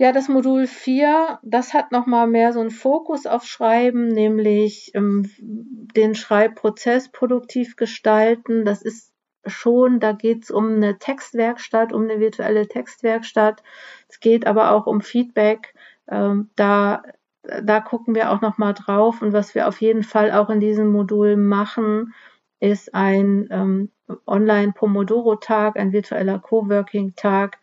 Ja, 0.00 0.12
das 0.12 0.28
Modul 0.28 0.66
4, 0.66 1.40
das 1.42 1.74
hat 1.74 1.92
nochmal 1.92 2.26
mehr 2.26 2.54
so 2.54 2.60
einen 2.60 2.70
Fokus 2.70 3.26
auf 3.26 3.44
Schreiben, 3.44 4.08
nämlich 4.08 4.92
ähm, 4.94 5.30
den 5.38 6.14
Schreibprozess 6.14 7.12
produktiv 7.12 7.76
gestalten. 7.76 8.64
Das 8.64 8.80
ist 8.80 9.12
schon, 9.44 10.00
da 10.00 10.12
geht 10.12 10.44
es 10.44 10.50
um 10.50 10.72
eine 10.76 10.98
Textwerkstatt, 10.98 11.92
um 11.92 12.04
eine 12.04 12.18
virtuelle 12.18 12.66
Textwerkstatt. 12.66 13.62
Es 14.08 14.20
geht 14.20 14.46
aber 14.46 14.70
auch 14.72 14.86
um 14.86 15.02
Feedback. 15.02 15.74
Ähm, 16.08 16.48
da 16.56 17.02
da 17.42 17.80
gucken 17.80 18.14
wir 18.14 18.30
auch 18.30 18.40
nochmal 18.40 18.74
drauf. 18.74 19.22
Und 19.22 19.32
was 19.32 19.54
wir 19.54 19.68
auf 19.68 19.80
jeden 19.80 20.02
Fall 20.02 20.30
auch 20.32 20.50
in 20.50 20.60
diesem 20.60 20.92
Modul 20.92 21.36
machen, 21.36 22.14
ist 22.60 22.94
ein 22.94 23.48
ähm, 23.50 23.90
Online-Pomodoro-Tag, 24.26 25.76
ein 25.76 25.92
virtueller 25.92 26.38
Coworking-Tag. 26.38 27.58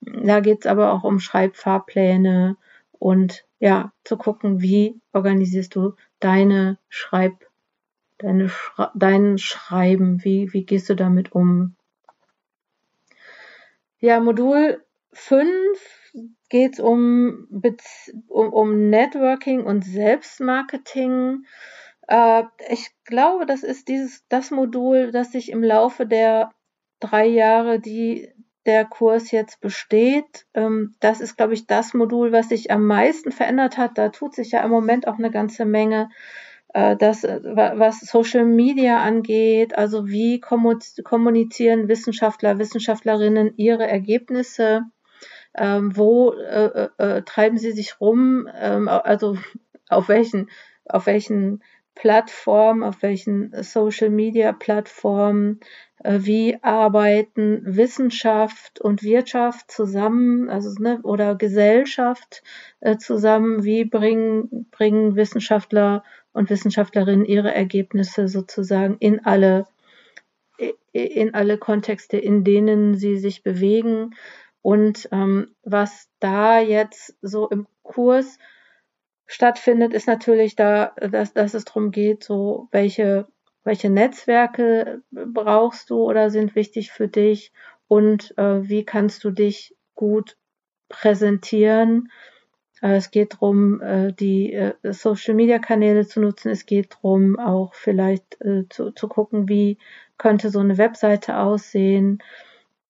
Da 0.00 0.40
geht 0.40 0.60
es 0.60 0.66
aber 0.66 0.92
auch 0.92 1.04
um 1.04 1.20
Schreibfahrpläne 1.20 2.56
und 2.98 3.44
ja, 3.60 3.92
zu 4.04 4.16
gucken, 4.16 4.60
wie 4.60 5.00
organisierst 5.12 5.74
du 5.74 5.94
deine 6.18 6.78
Schreib, 6.88 7.46
deine 8.18 8.48
Schra 8.48 8.90
dein 8.94 9.38
Schreiben, 9.38 10.24
wie, 10.24 10.52
wie 10.52 10.64
gehst 10.64 10.88
du 10.88 10.96
damit 10.96 11.32
um? 11.32 11.76
Ja, 14.00 14.18
Modul 14.18 14.82
5 15.12 15.69
geht 16.48 16.74
es 16.74 16.80
um, 16.80 17.48
um, 18.28 18.52
um 18.52 18.90
Networking 18.90 19.64
und 19.64 19.84
Selbstmarketing. 19.84 21.44
Äh, 22.08 22.42
ich 22.68 22.90
glaube, 23.04 23.46
das 23.46 23.62
ist 23.62 23.88
dieses, 23.88 24.24
das 24.28 24.50
Modul, 24.50 25.12
das 25.12 25.32
sich 25.32 25.50
im 25.50 25.62
Laufe 25.62 26.06
der 26.06 26.50
drei 27.00 27.26
Jahre, 27.26 27.80
die 27.80 28.32
der 28.66 28.84
Kurs 28.84 29.30
jetzt 29.30 29.60
besteht, 29.60 30.46
ähm, 30.54 30.94
das 31.00 31.20
ist, 31.20 31.36
glaube 31.36 31.54
ich, 31.54 31.66
das 31.66 31.94
Modul, 31.94 32.30
was 32.32 32.50
sich 32.50 32.70
am 32.70 32.86
meisten 32.86 33.32
verändert 33.32 33.78
hat. 33.78 33.96
Da 33.96 34.10
tut 34.10 34.34
sich 34.34 34.52
ja 34.52 34.62
im 34.62 34.70
Moment 34.70 35.08
auch 35.08 35.18
eine 35.18 35.30
ganze 35.30 35.64
Menge. 35.64 36.10
Äh, 36.74 36.96
das, 36.96 37.24
äh, 37.24 37.40
was 37.42 38.00
Social 38.00 38.44
Media 38.44 38.98
angeht, 39.02 39.76
also 39.76 40.06
wie 40.08 40.40
kommunizieren 40.40 41.88
Wissenschaftler, 41.88 42.58
Wissenschaftlerinnen 42.58 43.54
ihre 43.56 43.88
Ergebnisse, 43.88 44.82
ähm, 45.56 45.96
wo 45.96 46.32
äh, 46.32 46.88
äh, 46.98 47.18
äh, 47.18 47.22
treiben 47.22 47.58
sie 47.58 47.72
sich 47.72 48.00
rum, 48.00 48.48
ähm, 48.54 48.88
also 48.88 49.36
auf 49.88 50.08
welchen, 50.08 50.50
auf 50.84 51.06
welchen 51.06 51.62
Plattformen, 51.94 52.82
auf 52.82 53.02
welchen 53.02 53.52
Social 53.62 54.10
Media 54.10 54.52
Plattformen, 54.52 55.60
äh, 56.02 56.20
wie 56.20 56.62
arbeiten 56.62 57.60
Wissenschaft 57.64 58.80
und 58.80 59.02
Wirtschaft 59.02 59.70
zusammen, 59.70 60.48
also 60.48 60.70
ne, 60.80 61.00
oder 61.02 61.34
Gesellschaft 61.34 62.42
äh, 62.80 62.96
zusammen, 62.96 63.64
wie 63.64 63.84
bringen, 63.84 64.66
bringen 64.70 65.16
Wissenschaftler 65.16 66.04
und 66.32 66.48
Wissenschaftlerinnen 66.48 67.24
ihre 67.24 67.52
Ergebnisse 67.52 68.28
sozusagen 68.28 68.96
in 68.98 69.24
alle 69.24 69.66
in 70.92 71.34
alle 71.34 71.58
Kontexte, 71.58 72.18
in 72.18 72.44
denen 72.44 72.96
sie 72.96 73.16
sich 73.16 73.42
bewegen. 73.42 74.14
Und 74.62 75.08
ähm, 75.12 75.54
was 75.62 76.08
da 76.18 76.60
jetzt 76.60 77.16
so 77.22 77.48
im 77.48 77.66
Kurs 77.82 78.38
stattfindet, 79.26 79.94
ist 79.94 80.06
natürlich 80.06 80.56
da, 80.56 80.92
dass, 80.96 81.32
dass 81.32 81.54
es 81.54 81.64
darum 81.64 81.90
geht, 81.90 82.24
so 82.24 82.68
welche, 82.70 83.26
welche 83.64 83.90
Netzwerke 83.90 85.02
brauchst 85.10 85.90
du 85.90 86.02
oder 86.02 86.30
sind 86.30 86.54
wichtig 86.54 86.90
für 86.90 87.08
dich 87.08 87.52
und 87.88 88.36
äh, 88.38 88.68
wie 88.68 88.84
kannst 88.84 89.24
du 89.24 89.30
dich 89.30 89.76
gut 89.94 90.36
präsentieren. 90.88 92.10
Äh, 92.82 92.96
es 92.96 93.10
geht 93.10 93.34
darum, 93.34 93.80
äh, 93.80 94.12
die 94.12 94.52
äh, 94.52 94.74
Social-Media-Kanäle 94.82 96.06
zu 96.06 96.20
nutzen. 96.20 96.50
Es 96.50 96.66
geht 96.66 96.94
darum, 96.94 97.38
auch 97.38 97.74
vielleicht 97.74 98.40
äh, 98.40 98.64
zu, 98.68 98.90
zu 98.90 99.08
gucken, 99.08 99.48
wie 99.48 99.78
könnte 100.18 100.50
so 100.50 100.58
eine 100.58 100.76
Webseite 100.76 101.38
aussehen. 101.38 102.22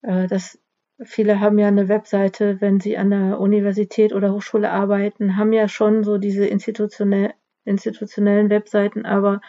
Das 0.02 0.58
viele 1.04 1.40
haben 1.40 1.58
ja 1.58 1.68
eine 1.68 1.88
Webseite, 1.88 2.60
wenn 2.60 2.80
sie 2.80 2.98
an 2.98 3.10
der 3.10 3.40
Universität 3.40 4.12
oder 4.12 4.32
Hochschule 4.32 4.70
arbeiten, 4.70 5.36
haben 5.36 5.52
ja 5.52 5.68
schon 5.68 6.04
so 6.04 6.18
diese 6.18 6.46
institutionell, 6.46 7.34
institutionellen 7.64 8.50
Webseiten, 8.50 9.06
aber 9.06 9.40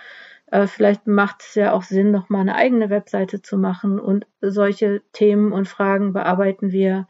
äh, 0.47 0.67
vielleicht 0.67 1.07
macht 1.07 1.41
es 1.41 1.55
ja 1.55 1.73
auch 1.73 1.83
Sinn, 1.83 2.11
noch 2.11 2.29
mal 2.29 2.41
eine 2.41 2.55
eigene 2.55 2.89
Webseite 2.89 3.41
zu 3.41 3.57
machen 3.57 3.99
und 3.99 4.27
solche 4.41 5.01
Themen 5.13 5.51
und 5.51 5.67
Fragen 5.67 6.13
bearbeiten 6.13 6.71
wir 6.71 7.07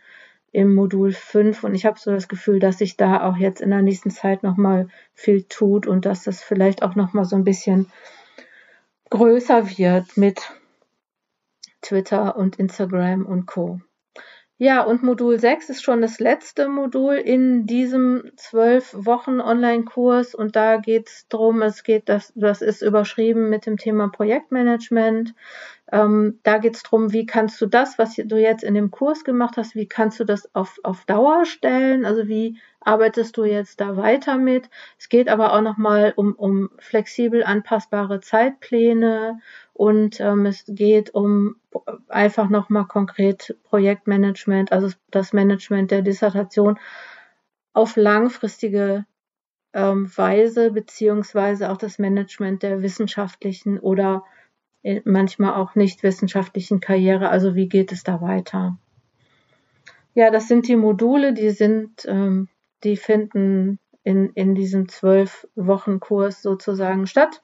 im 0.52 0.76
Modul 0.76 1.12
5 1.14 1.64
und 1.64 1.76
ich 1.76 1.86
habe 1.86 2.00
so 2.00 2.12
das 2.12 2.28
Gefühl, 2.28 2.60
dass 2.60 2.80
sich 2.80 2.98
da 2.98 3.24
auch 3.24 3.38
jetzt 3.38 3.62
in 3.62 3.70
der 3.70 3.82
nächsten 3.82 4.12
Zeit 4.12 4.44
noch 4.44 4.58
mal 4.58 4.90
viel 5.14 5.44
tut 5.44 5.88
und 5.88 6.06
dass 6.06 6.24
das 6.24 6.44
vielleicht 6.44 6.84
auch 6.84 6.96
noch 6.96 7.14
mal 7.14 7.26
so 7.26 7.36
ein 7.36 7.46
bisschen 7.46 7.92
größer 9.10 9.78
wird 9.78 10.18
mit 10.18 10.52
Twitter 11.82 12.36
und 12.36 12.58
Instagram 12.58 13.26
und 13.26 13.46
Co. 13.46 13.80
Ja, 14.64 14.84
und 14.84 15.02
Modul 15.02 15.40
6 15.40 15.72
ist 15.72 15.82
schon 15.82 16.04
das 16.04 16.20
letzte 16.20 16.70
Modul 16.70 17.16
in 17.16 17.66
diesem 17.66 18.32
zwölf 18.36 18.94
Wochen 18.94 19.42
Online-Kurs 19.42 20.36
und 20.36 20.56
da 20.56 20.78
geht 20.78 21.08
es 21.08 21.28
darum, 21.30 21.64
es 21.64 21.82
geht, 21.82 22.08
das, 22.10 22.32
das 22.36 22.62
ist 22.62 22.84
überschrieben 22.84 23.50
mit 23.50 23.66
dem 23.66 23.78
Thema 23.78 24.10
Projektmanagement. 24.10 25.34
Ähm, 25.92 26.40
da 26.44 26.58
geht 26.58 26.76
es 26.76 26.84
darum, 26.84 27.12
wie 27.12 27.26
kannst 27.26 27.60
du 27.60 27.66
das, 27.66 27.98
was 27.98 28.16
du 28.16 28.38
jetzt 28.38 28.64
in 28.64 28.74
dem 28.74 28.92
Kurs 28.92 29.24
gemacht 29.24 29.58
hast, 29.58 29.76
wie 29.76 29.88
kannst 29.88 30.20
du 30.20 30.24
das 30.24 30.54
auf, 30.56 30.80
auf 30.84 31.06
Dauer 31.06 31.46
stellen? 31.46 32.06
Also 32.06 32.28
wie 32.28 32.58
arbeitest 32.80 33.36
du 33.38 33.44
jetzt 33.44 33.82
da 33.82 33.98
weiter 33.98 34.38
mit? 34.38 34.70
Es 34.98 35.10
geht 35.10 35.28
aber 35.28 35.54
auch 35.54 35.62
nochmal 35.62 36.14
um, 36.16 36.34
um 36.34 36.70
flexibel 36.80 37.44
anpassbare 37.44 38.22
Zeitpläne 38.22 39.40
und 39.74 40.20
ähm, 40.22 40.46
es 40.46 40.64
geht 40.68 41.14
um 41.14 41.58
einfach 42.08 42.50
nochmal 42.50 42.86
konkret 42.86 43.58
Projektmanagement, 43.64 44.72
also 44.72 44.90
das 45.10 45.34
Management 45.34 45.92
der 45.92 46.02
Dissertation 46.02 46.80
auf 47.74 47.96
langfristige 47.96 49.06
ähm, 49.74 50.10
Weise, 50.16 50.72
beziehungsweise 50.72 51.70
auch 51.70 51.78
das 51.78 52.00
Management 52.00 52.64
der 52.64 52.82
wissenschaftlichen 52.82 53.80
oder 53.80 54.24
manchmal 55.06 55.54
auch 55.54 55.76
nicht 55.76 56.04
wissenschaftlichen 56.04 56.80
Karriere. 56.80 57.30
Also 57.30 57.56
wie 57.56 57.70
geht 57.70 57.92
es 57.92 58.04
da 58.04 58.22
weiter? 58.22 58.78
Ja, 60.14 60.30
das 60.30 60.48
sind 60.48 60.68
die 60.68 60.76
Module, 60.76 61.34
die 61.34 61.52
sind, 61.52 62.06
ähm, 62.06 62.50
die 62.84 62.98
finden 62.98 63.80
in, 64.04 64.32
in 64.34 64.56
diesem 64.56 64.90
zwölf 64.90 65.48
Wochen 65.56 66.00
Kurs 66.00 66.42
sozusagen 66.42 67.08
statt. 67.08 67.42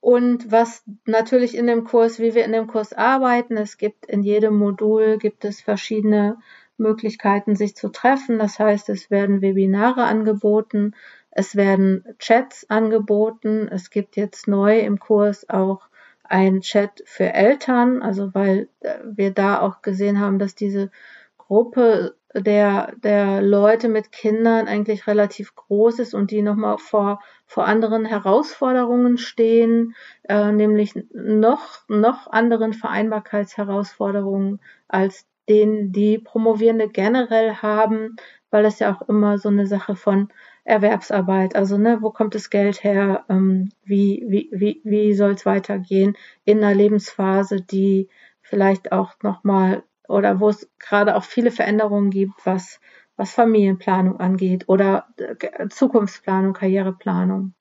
Und 0.00 0.50
was 0.52 0.84
natürlich 1.06 1.56
in 1.56 1.66
dem 1.66 1.84
Kurs, 1.84 2.18
wie 2.18 2.34
wir 2.34 2.44
in 2.44 2.52
dem 2.52 2.66
Kurs 2.66 2.92
arbeiten, 2.92 3.56
es 3.56 3.78
gibt 3.78 4.06
in 4.06 4.22
jedem 4.22 4.56
Modul 4.56 5.18
gibt 5.18 5.44
es 5.44 5.60
verschiedene 5.60 6.38
Möglichkeiten, 6.76 7.56
sich 7.56 7.74
zu 7.74 7.88
treffen. 7.88 8.38
Das 8.38 8.58
heißt, 8.58 8.88
es 8.90 9.10
werden 9.10 9.42
Webinare 9.42 10.04
angeboten, 10.04 10.94
es 11.38 11.54
werden 11.54 12.04
Chats 12.18 12.68
angeboten. 12.68 13.68
Es 13.70 13.90
gibt 13.90 14.16
jetzt 14.16 14.48
neu 14.48 14.80
im 14.80 14.98
Kurs 14.98 15.48
auch 15.48 15.82
ein 16.24 16.62
Chat 16.62 17.00
für 17.06 17.32
Eltern, 17.32 18.02
also 18.02 18.34
weil 18.34 18.68
äh, 18.80 18.98
wir 19.04 19.30
da 19.30 19.60
auch 19.60 19.80
gesehen 19.80 20.18
haben, 20.18 20.40
dass 20.40 20.56
diese 20.56 20.90
Gruppe 21.36 22.16
der, 22.34 22.92
der 23.04 23.40
Leute 23.40 23.88
mit 23.88 24.10
Kindern 24.10 24.66
eigentlich 24.66 25.06
relativ 25.06 25.54
groß 25.54 26.00
ist 26.00 26.12
und 26.12 26.32
die 26.32 26.42
nochmal 26.42 26.76
vor, 26.78 27.20
vor 27.46 27.66
anderen 27.66 28.04
Herausforderungen 28.04 29.16
stehen, 29.16 29.94
äh, 30.28 30.50
nämlich 30.50 30.94
noch, 31.12 31.88
noch 31.88 32.26
anderen 32.32 32.72
Vereinbarkeitsherausforderungen 32.72 34.60
als 34.88 35.24
denen, 35.48 35.92
die 35.92 36.18
Promovierende 36.18 36.88
generell 36.88 37.54
haben, 37.54 38.16
weil 38.50 38.64
es 38.64 38.80
ja 38.80 38.92
auch 38.92 39.08
immer 39.08 39.38
so 39.38 39.48
eine 39.50 39.68
Sache 39.68 39.94
von 39.94 40.30
Erwerbsarbeit, 40.68 41.56
also 41.56 41.78
ne, 41.78 41.98
wo 42.02 42.10
kommt 42.10 42.34
das 42.34 42.50
Geld 42.50 42.84
her, 42.84 43.24
ähm, 43.28 43.70
wie, 43.84 44.24
wie, 44.28 44.50
wie, 44.52 44.80
wie 44.84 45.14
soll 45.14 45.32
es 45.32 45.46
weitergehen 45.46 46.16
in 46.44 46.58
einer 46.58 46.74
Lebensphase, 46.74 47.62
die 47.62 48.08
vielleicht 48.42 48.92
auch 48.92 49.14
nochmal 49.22 49.82
oder 50.08 50.40
wo 50.40 50.48
es 50.50 50.70
gerade 50.78 51.16
auch 51.16 51.24
viele 51.24 51.50
Veränderungen 51.50 52.10
gibt, 52.10 52.34
was, 52.44 52.80
was 53.16 53.32
Familienplanung 53.32 54.20
angeht 54.20 54.68
oder 54.68 55.08
äh, 55.16 55.68
Zukunftsplanung, 55.68 56.52
Karriereplanung. 56.52 57.54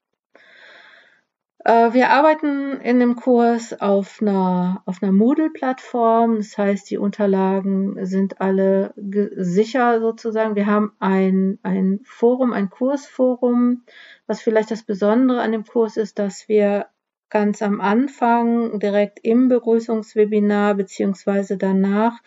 Äh, 1.68 1.92
wir 1.92 2.12
arbeiten 2.12 2.80
in 2.80 3.02
dem 3.02 3.18
Kurs 3.18 3.78
auf 3.82 4.22
einer, 4.22 4.82
auf 4.86 5.04
einer 5.04 5.12
Moodle-Plattform. 5.12 6.38
Das 6.38 6.58
heißt, 6.58 6.90
die 6.90 6.98
Unterlagen 6.98 8.06
sind 8.06 8.40
alle 8.40 8.94
sicher 8.96 10.00
sozusagen. 10.00 10.56
Wir 10.56 10.66
haben 10.66 10.94
ein, 11.00 11.60
ein 11.64 12.00
Forum, 12.06 12.54
ein 12.54 12.70
Kursforum. 12.70 13.84
Was 14.28 14.42
vielleicht 14.42 14.72
das 14.72 14.84
Besondere 14.84 15.42
an 15.42 15.52
dem 15.52 15.66
Kurs 15.66 15.98
ist, 15.98 16.20
dass 16.20 16.48
wir 16.48 16.86
ganz 17.30 17.62
am 17.62 17.82
Anfang, 17.82 18.80
direkt 18.80 19.20
im 19.24 19.50
Begrüßungswebinar 19.50 20.76
beziehungsweise 20.76 21.58
danach 21.58 22.22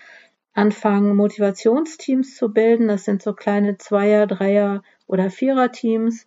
anfangen, 0.52 1.16
Motivationsteams 1.16 2.36
zu 2.36 2.52
bilden. 2.52 2.88
Das 2.88 3.06
sind 3.06 3.22
so 3.22 3.32
kleine 3.32 3.78
Zweier-, 3.78 4.26
Dreier- 4.26 4.82
oder 5.06 5.30
Vierer-Teams, 5.30 6.26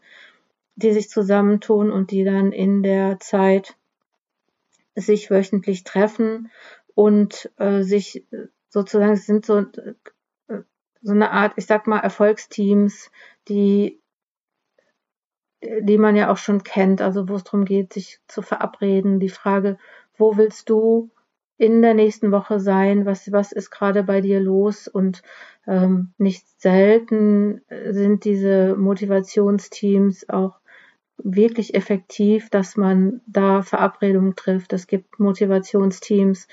die 0.76 0.92
sich 0.92 1.10
zusammentun 1.10 1.92
und 1.92 2.12
die 2.12 2.24
dann 2.24 2.52
in 2.52 2.84
der 2.84 3.20
Zeit 3.20 3.76
sich 4.96 5.30
wöchentlich 5.30 5.84
treffen 5.84 6.52
und 6.96 7.52
äh, 7.58 7.84
sich 7.84 8.26
sozusagen 8.70 9.16
sind 9.16 9.46
so, 9.46 9.60
äh, 9.60 9.94
so 11.02 11.12
eine 11.12 11.32
Art, 11.32 11.54
ich 11.58 11.66
sag 11.66 11.88
mal, 11.88 12.00
Erfolgsteams, 12.00 13.12
die 13.48 14.00
die 15.82 15.98
man 15.98 16.16
ja 16.16 16.32
auch 16.32 16.38
schon 16.38 16.64
kennt, 16.64 17.02
also 17.02 17.30
wo 17.30 17.36
es 17.36 17.44
darum 17.44 17.66
geht, 17.66 17.94
sich 17.94 18.20
zu 18.28 18.42
verabreden. 18.42 19.20
Die 19.20 19.30
Frage, 19.30 19.78
wo 20.18 20.38
willst 20.38 20.70
du 20.70 21.12
in 21.58 21.82
der 21.82 21.94
nächsten 21.94 22.32
Woche 22.32 22.60
sein? 22.60 23.06
Was, 23.06 23.32
was 23.32 23.52
ist 23.52 23.72
gerade 23.72 24.04
bei 24.04 24.22
dir 24.22 24.40
los? 24.40 24.88
Und 24.88 25.22
ähm, 25.68 26.14
nicht 26.18 26.46
selten 26.60 27.62
sind 27.90 28.26
diese 28.26 28.76
Motivationsteams 28.76 30.30
auch 30.30 30.60
wirklich 31.24 31.74
effektiv, 31.74 32.50
dass 32.50 32.78
man 32.78 33.22
da 33.26 33.62
Verabredungen 33.62 34.36
trifft. 34.36 34.74
Es 34.74 34.88
gibt 34.88 35.20
Motivationsteams, 35.20 36.48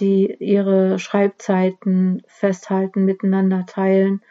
die 0.00 0.36
ihre 0.40 0.98
Schreibzeiten 0.98 2.22
festhalten, 2.26 3.04
miteinander 3.04 3.64
teilen. 3.66 4.22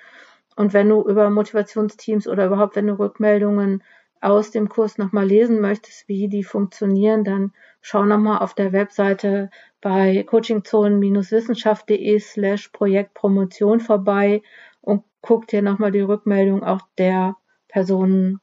Und 0.56 0.74
wenn 0.74 0.90
du 0.90 1.02
über 1.02 1.30
Motivationsteams 1.30 2.28
oder 2.28 2.46
überhaupt, 2.46 2.76
wenn 2.76 2.88
du 2.88 3.00
Rückmeldungen 3.00 3.84
aus 4.22 4.52
dem 4.52 4.70
Kurs 4.70 4.98
nochmal 4.98 5.28
lesen 5.28 5.62
möchtest, 5.62 6.08
wie 6.08 6.28
die 6.28 6.44
funktionieren, 6.44 7.24
dann 7.24 7.54
schau 7.82 8.06
nochmal 8.06 8.40
auf 8.40 8.54
der 8.54 8.72
Webseite 8.74 9.50
bei 9.82 10.24
coachingzonen-wissenschaft.de 10.24 12.20
slash 12.20 12.70
Projektpromotion 12.70 13.80
vorbei 13.80 14.42
und 14.82 15.04
guck 15.22 15.48
dir 15.48 15.62
nochmal 15.62 15.92
die 15.92 16.02
Rückmeldung 16.02 16.64
auch 16.64 16.82
der 16.98 17.36
Personen 17.68 18.40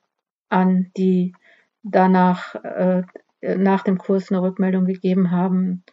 an, 0.50 0.92
die 0.96 1.34
danach 1.82 2.54
äh, 2.54 3.02
nach 3.40 3.82
dem 3.82 3.98
Kurs 3.98 4.30
eine 4.30 4.42
Rückmeldung 4.42 4.86
gegeben 4.86 5.30
haben. 5.30 5.84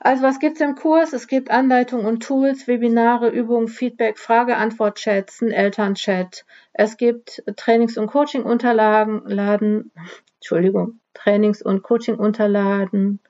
Also 0.00 0.22
was 0.22 0.38
gibt's 0.38 0.60
im 0.60 0.74
Kurs? 0.74 1.14
Es 1.14 1.28
gibt 1.28 1.50
Anleitungen 1.50 2.04
und 2.04 2.22
Tools, 2.22 2.68
Webinare, 2.68 3.30
Übungen, 3.30 3.68
Feedback, 3.68 4.18
Frage-Antwort-Chats, 4.18 5.40
einen 5.40 5.52
Elternchat. 5.52 6.44
Es 6.74 6.98
gibt 6.98 7.42
Trainings- 7.56 7.96
und 7.96 8.08
Coaching-Unterlagen, 8.08 9.22
Laden, 9.24 9.92
Entschuldigung, 10.36 11.00
Trainings- 11.14 11.62
und 11.62 11.82
Coaching-Unterlagen 11.82 13.20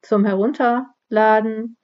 zum 0.00 0.24
Herunterladen. 0.24 1.76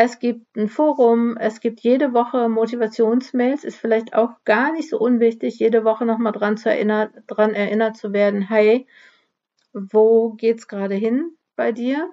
Es 0.00 0.20
gibt 0.20 0.56
ein 0.56 0.68
Forum, 0.68 1.36
es 1.38 1.58
gibt 1.58 1.80
jede 1.80 2.12
Woche 2.12 2.48
Motivationsmails, 2.48 3.64
ist 3.64 3.78
vielleicht 3.78 4.14
auch 4.14 4.30
gar 4.44 4.70
nicht 4.70 4.88
so 4.88 4.96
unwichtig, 4.96 5.58
jede 5.58 5.82
Woche 5.82 6.06
nochmal 6.06 6.30
dran, 6.30 6.56
zu 6.56 6.70
erinnern, 6.70 7.10
dran 7.26 7.52
erinnert 7.52 7.96
zu 7.96 8.12
werden, 8.12 8.40
hey, 8.42 8.86
wo 9.72 10.34
geht's 10.34 10.68
gerade 10.68 10.94
hin 10.94 11.32
bei 11.56 11.72
dir? 11.72 12.08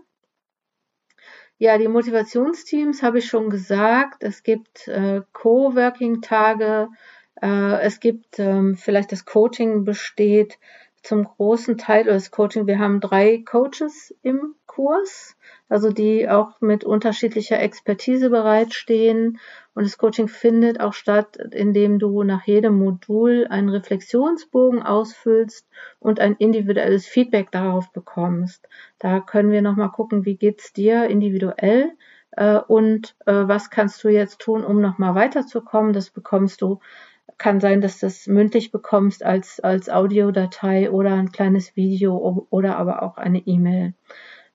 Ja, 1.60 1.78
die 1.78 1.88
Motivationsteams 1.88 3.04
habe 3.04 3.20
ich 3.20 3.28
schon 3.28 3.52
gesagt. 3.52 4.24
Es 4.24 4.42
gibt 4.42 4.88
äh, 4.88 5.22
Coworking-Tage. 5.34 6.90
Äh, 7.40 7.82
es 7.82 8.00
gibt 8.00 8.40
ähm, 8.40 8.78
vielleicht 8.78 9.12
das 9.12 9.26
Coaching 9.26 9.84
besteht 9.84 10.58
zum 11.06 11.24
großen 11.24 11.78
Teil 11.78 12.04
das 12.04 12.32
Coaching. 12.32 12.68
Wir 12.68 12.80
haben 12.80 13.00
drei 13.00 13.44
Coaches 13.46 14.14
im 14.22 14.56
Kurs 14.66 15.36
also 15.68 15.92
die 15.92 16.30
auch 16.30 16.62
mit 16.62 16.84
unterschiedlicher 16.84 17.60
Expertise 17.60 18.30
bereitstehen. 18.30 19.40
Und 19.74 19.86
das 19.86 19.98
Coaching 19.98 20.28
findet 20.28 20.80
auch 20.80 20.94
statt, 20.94 21.38
indem 21.52 22.00
du 22.00 22.24
nach 22.24 22.44
jedem 22.46 22.78
Modul 22.78 23.48
einen 23.50 23.70
Reflexionsbogen 23.70 24.84
ausfüllst 24.84 25.68
und 26.00 26.20
ein 26.20 26.36
individuelles 26.36 27.08
Feedback 27.08 27.52
darauf 27.52 27.92
bekommst. 27.92 28.68
Da 29.00 29.20
können 29.20 29.52
wir 29.52 29.62
nochmal 29.62 29.92
gucken, 29.92 30.26
wie 30.26 30.38
geht's 30.38 30.72
dir 30.72 31.06
individuell 31.08 31.92
äh, 32.32 32.58
und 32.60 33.16
äh, 33.26 33.34
was 33.34 33.70
kannst 33.70 34.04
du 34.04 34.10
jetzt 34.10 34.40
tun, 34.40 34.64
um 34.64 34.80
nochmal 34.82 35.16
weiterzukommen. 35.16 35.94
Das 35.94 36.12
bekommst 36.12 36.62
du 36.62 36.80
kann 37.38 37.60
sein, 37.60 37.82
dass 37.82 38.00
du 38.00 38.06
das 38.06 38.28
mündlich 38.28 38.72
bekommst 38.72 39.24
als, 39.24 39.60
als 39.60 39.90
Audiodatei 39.90 40.92
oder 40.92 41.14
ein 41.14 41.32
kleines 41.32 41.76
Video 41.76 42.48
oder 42.50 42.78
aber 42.78 43.04
auch 43.04 43.18
eine 43.18 43.40
E-Mail. 43.40 43.94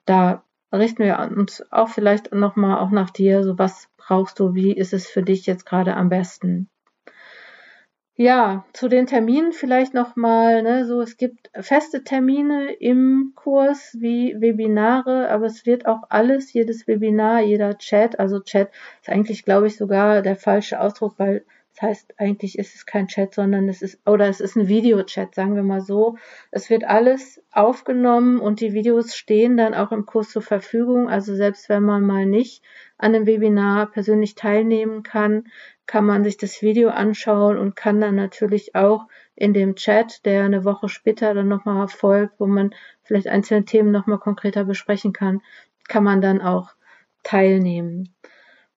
Da 0.07 0.43
richten 0.73 1.05
wir 1.05 1.19
uns 1.37 1.65
auch 1.71 1.89
vielleicht 1.89 2.33
nochmal 2.33 2.79
auch 2.79 2.91
nach 2.91 3.11
dir, 3.11 3.43
so 3.43 3.59
was 3.59 3.89
brauchst 3.97 4.39
du, 4.41 4.55
wie 4.55 4.73
ist 4.73 4.93
es 4.93 5.09
für 5.09 5.23
dich 5.23 5.47
jetzt 5.47 5.67
gerade 5.67 5.95
am 5.97 6.09
besten. 6.09 6.69
Ja, 8.17 8.67
zu 8.75 8.89
den 8.89 9.07
Terminen 9.07 9.53
vielleicht 9.53 9.95
nochmal, 9.95 10.63
ne, 10.63 10.85
so 10.85 11.01
es 11.01 11.17
gibt 11.17 11.51
feste 11.55 12.05
Termine 12.05 12.71
im 12.73 13.33
Kurs 13.35 13.97
wie 13.99 14.37
Webinare, 14.39 15.31
aber 15.31 15.47
es 15.47 15.65
wird 15.65 15.87
auch 15.87 16.03
alles, 16.11 16.53
jedes 16.53 16.87
Webinar, 16.87 17.41
jeder 17.41 17.79
Chat, 17.79 18.19
also 18.19 18.41
Chat 18.41 18.69
ist 19.01 19.09
eigentlich, 19.09 19.45
glaube 19.47 19.69
ich, 19.69 19.79
sogar 19.79 20.21
der 20.21 20.37
falsche 20.37 20.81
Ausdruck, 20.81 21.15
weil 21.19 21.47
das 21.73 21.83
heißt, 21.83 22.15
eigentlich 22.19 22.59
ist 22.59 22.75
es 22.75 22.85
kein 22.85 23.07
Chat, 23.07 23.35
sondern 23.35 23.69
es 23.69 23.81
ist, 23.81 24.01
oder 24.07 24.29
es 24.29 24.41
ist 24.41 24.57
ein 24.57 24.69
Videochat, 24.69 25.35
sagen 25.35 25.55
wir 25.55 25.63
mal 25.63 25.81
so. 25.81 26.17
Es 26.51 26.69
wird 26.69 26.85
alles 26.85 27.43
aufgenommen 27.53 28.41
und 28.41 28.61
die 28.61 28.73
Videos 28.73 29.15
stehen 29.15 29.57
dann 29.57 29.75
auch 29.75 29.93
im 29.93 30.05
Kurs 30.05 30.31
zur 30.31 30.43
Verfügung. 30.43 31.09
Also 31.09 31.35
selbst 31.35 31.69
wenn 31.69 31.85
man 31.85 32.05
mal 32.05 32.27
nicht 32.27 32.63
an 32.99 33.13
dem 33.13 33.27
Webinar 33.27 33.91
persönlich 33.91 34.35
teilnehmen 34.35 35.03
kann, 35.03 35.45
kann 35.87 36.05
man 36.05 36.25
sich 36.25 36.37
das 36.37 36.61
Video 36.61 36.91
anschauen 36.91 37.57
und 37.57 37.77
kann 37.77 38.01
dann 38.01 38.15
natürlich 38.15 38.75
auch 38.75 39.07
in 39.35 39.55
dem 39.55 39.75
Chat, 39.75 40.25
der 40.27 40.45
eine 40.45 40.65
Woche 40.65 40.89
später 40.89 41.35
dann 41.35 41.49
nochmal 41.49 41.89
folgt, 41.89 42.39
wo 42.39 42.47
man 42.47 42.75
vielleicht 43.03 43.29
einzelne 43.29 43.65
Themen 43.65 43.91
nochmal 43.91 44.19
konkreter 44.19 44.65
besprechen 44.65 45.13
kann, 45.13 45.41
kann 45.89 46.05
man 46.05 46.21
dann 46.21 46.43
auch 46.43 46.75
teilnehmen. 47.23 48.15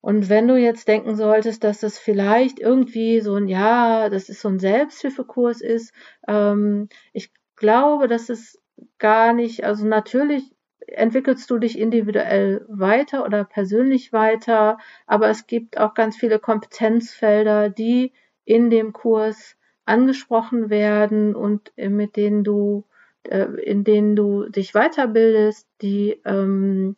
Und 0.04 0.28
wenn 0.28 0.50
du 0.50 0.58
jetzt 0.58 0.90
denken 0.90 1.16
solltest, 1.16 1.64
dass 1.64 1.80
das 1.80 1.98
vielleicht 1.98 2.60
irgendwie 2.60 3.22
so 3.22 3.36
ein, 3.36 3.48
ja, 3.48 4.10
das 4.10 4.28
ist 4.28 4.42
so 4.42 4.50
ein 4.50 4.60
Selbsthilfekurs 4.60 5.62
ist, 5.62 5.94
ähm, 6.28 6.90
ich 7.14 7.32
glaube, 7.56 8.10
dass 8.10 8.28
es 8.28 8.62
gar 9.00 9.32
nicht, 9.32 9.64
also 9.64 9.88
natürlich 9.88 10.54
entwickelst 10.88 11.50
du 11.50 11.58
dich 11.58 11.80
individuell 11.80 12.66
weiter 12.68 13.24
oder 13.24 13.46
persönlich 13.46 14.12
weiter, 14.12 14.78
aber 15.08 15.30
es 15.30 15.48
gibt 15.48 15.78
auch 15.78 15.94
ganz 15.94 16.18
viele 16.18 16.38
Kompetenzfelder, 16.38 17.70
die 17.70 18.12
in 18.44 18.70
dem 18.70 18.92
Kurs 18.92 19.56
angesprochen 19.86 20.70
werden 20.70 21.34
und 21.34 21.72
mit 21.78 22.18
denen 22.18 22.44
du 22.44 22.84
äh, 23.24 23.46
in 23.62 23.84
denen 23.84 24.16
du 24.16 24.50
dich 24.50 24.74
weiterbildest, 24.74 25.68
die, 25.82 26.22
ähm, 26.26 26.96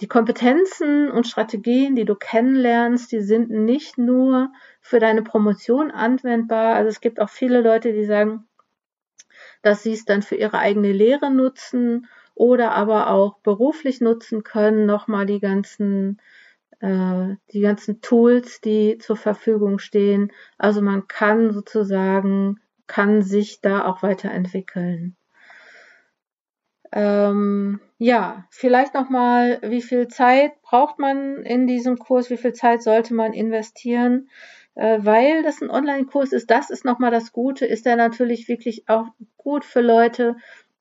die 0.00 0.08
Kompetenzen 0.08 1.10
und 1.10 1.26
Strategien, 1.26 1.94
die 1.94 2.04
du 2.04 2.14
kennenlernst, 2.14 3.12
die 3.12 3.20
sind 3.20 3.50
nicht 3.50 3.98
nur 3.98 4.52
für 4.80 5.00
deine 5.00 5.22
Promotion 5.22 5.90
anwendbar. 5.90 6.74
Also 6.74 6.88
es 6.88 7.00
gibt 7.00 7.20
auch 7.20 7.30
viele 7.30 7.60
Leute, 7.60 7.92
die 7.92 8.04
sagen, 8.04 8.46
dass 9.62 9.82
sie 9.82 9.92
es 9.92 10.04
dann 10.04 10.22
für 10.22 10.36
ihre 10.36 10.58
eigene 10.58 10.92
Lehre 10.92 11.30
nutzen 11.30 12.06
oder 12.34 12.72
aber 12.72 13.10
auch 13.10 13.38
beruflich 13.40 14.00
nutzen 14.00 14.42
können, 14.44 14.86
nochmal 14.86 15.26
die 15.26 15.40
ganzen 15.40 16.20
äh, 16.80 17.36
die 17.52 17.60
ganzen 17.60 18.00
Tools, 18.00 18.60
die 18.60 18.98
zur 18.98 19.16
Verfügung 19.16 19.78
stehen. 19.78 20.32
Also 20.58 20.82
man 20.82 21.08
kann 21.08 21.52
sozusagen, 21.52 22.60
kann 22.86 23.22
sich 23.22 23.60
da 23.60 23.86
auch 23.86 24.02
weiterentwickeln. 24.02 25.16
Ähm, 26.92 27.80
ja, 27.98 28.46
vielleicht 28.50 28.94
nochmal, 28.94 29.58
wie 29.62 29.82
viel 29.82 30.08
Zeit 30.08 30.60
braucht 30.62 30.98
man 30.98 31.42
in 31.42 31.66
diesem 31.66 31.98
Kurs, 31.98 32.30
wie 32.30 32.36
viel 32.36 32.52
Zeit 32.52 32.82
sollte 32.82 33.14
man 33.14 33.32
investieren? 33.32 34.28
Äh, 34.74 34.98
weil 35.00 35.42
das 35.42 35.62
ein 35.62 35.70
Online-Kurs 35.70 36.32
ist, 36.32 36.50
das 36.50 36.70
ist 36.70 36.84
nochmal 36.84 37.10
das 37.10 37.32
Gute, 37.32 37.66
ist 37.66 37.86
er 37.86 37.96
natürlich 37.96 38.48
wirklich 38.48 38.88
auch 38.88 39.06
gut 39.36 39.64
für 39.64 39.80
Leute, 39.80 40.36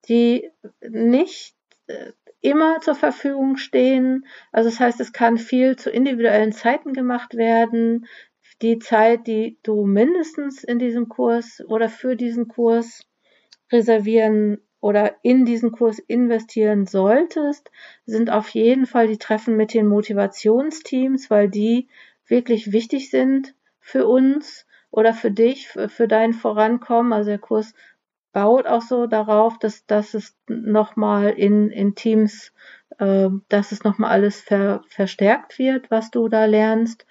die 0.08 0.52
nicht 0.88 1.56
äh, 1.88 2.12
immer 2.42 2.80
zur 2.82 2.96
Verfügung 2.96 3.58
stehen. 3.58 4.28
Also 4.52 4.70
das 4.70 4.80
heißt, 4.80 5.00
es 5.00 5.14
kann 5.14 5.38
viel 5.38 5.78
zu 5.78 5.90
individuellen 5.90 6.52
Zeiten 6.52 6.94
gemacht 6.94 7.36
werden. 7.36 8.06
Die 8.62 8.80
Zeit, 8.80 9.28
die 9.28 9.58
du 9.64 9.86
mindestens 9.86 10.64
in 10.64 10.78
diesem 10.78 11.10
Kurs 11.10 11.64
oder 11.68 11.90
für 11.90 12.16
diesen 12.16 12.48
Kurs 12.48 13.02
reservieren 13.72 14.60
oder 14.86 15.16
in 15.24 15.46
diesen 15.46 15.72
Kurs 15.72 15.98
investieren 15.98 16.86
solltest, 16.86 17.72
sind 18.06 18.30
auf 18.30 18.50
jeden 18.50 18.86
Fall 18.86 19.08
die 19.08 19.18
Treffen 19.18 19.58
mit 19.58 19.74
den 19.74 19.88
Motivationsteams, 19.88 21.32
weil 21.32 21.50
die 21.50 21.88
wirklich 22.28 22.72
wichtig 22.72 23.10
sind 23.10 23.56
für 23.80 24.06
uns 24.06 24.68
oder 24.92 25.16
für 25.16 25.32
dich, 25.32 25.70
für, 25.70 26.08
dein 26.08 26.34
Vorankommen. 26.34 27.14
Also 27.14 27.32
der 27.32 27.40
Kurs 27.40 27.74
baut 28.32 28.68
auch 28.68 28.84
so 28.84 29.08
darauf, 29.08 29.58
dass, 29.58 29.88
dass 29.88 30.14
es 30.14 30.38
nochmal 30.48 31.32
in, 31.32 31.72
in 31.72 31.96
Teams, 31.96 32.54
äh, 33.00 33.30
dass 33.50 33.72
es 33.72 33.84
nochmal 33.84 34.12
alles 34.12 34.40
ver, 34.40 34.84
verstärkt 34.90 35.58
wird, 35.58 35.90
was 35.90 36.12
du 36.12 36.30
da 36.30 36.46
lernst. 36.46 37.08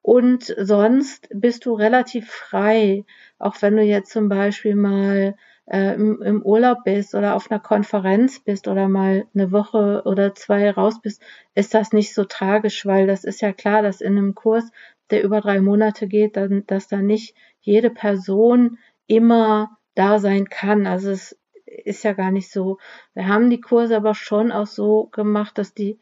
Und 0.00 0.44
sonst 0.58 1.28
bist 1.30 1.66
du 1.66 1.74
relativ 1.74 2.30
frei, 2.30 3.04
auch 3.38 3.60
wenn 3.60 3.76
du 3.76 3.82
jetzt 3.82 4.12
zum 4.12 4.30
Beispiel 4.30 4.76
mal 4.76 5.36
äh, 5.66 5.94
im, 5.94 6.20
im 6.22 6.42
Urlaub 6.42 6.84
bist 6.84 7.14
oder 7.14 7.34
auf 7.34 7.50
einer 7.50 7.60
Konferenz 7.60 8.40
bist 8.40 8.68
oder 8.68 8.88
mal 8.88 9.26
eine 9.34 9.52
Woche 9.52 10.02
oder 10.04 10.34
zwei 10.34 10.70
raus 10.70 11.00
bist, 11.00 11.22
ist 11.54 11.74
das 11.74 11.92
nicht 11.92 12.14
so 12.14 12.24
tragisch, 12.24 12.84
weil 12.86 13.06
das 13.06 13.24
ist 13.24 13.40
ja 13.40 13.52
klar, 13.52 13.82
dass 13.82 14.00
in 14.00 14.18
einem 14.18 14.34
Kurs, 14.34 14.70
der 15.10 15.22
über 15.22 15.40
drei 15.40 15.60
Monate 15.60 16.08
geht, 16.08 16.36
dann, 16.36 16.64
dass 16.66 16.88
da 16.88 16.98
nicht 16.98 17.34
jede 17.60 17.90
Person 17.90 18.78
immer 19.06 19.78
da 19.94 20.18
sein 20.18 20.48
kann. 20.48 20.86
Also 20.86 21.10
es 21.10 21.38
ist 21.66 22.04
ja 22.04 22.12
gar 22.12 22.30
nicht 22.30 22.50
so. 22.50 22.78
Wir 23.14 23.28
haben 23.28 23.50
die 23.50 23.60
Kurse 23.60 23.96
aber 23.96 24.14
schon 24.14 24.52
auch 24.52 24.66
so 24.66 25.06
gemacht, 25.12 25.58
dass 25.58 25.74
die 25.74 26.00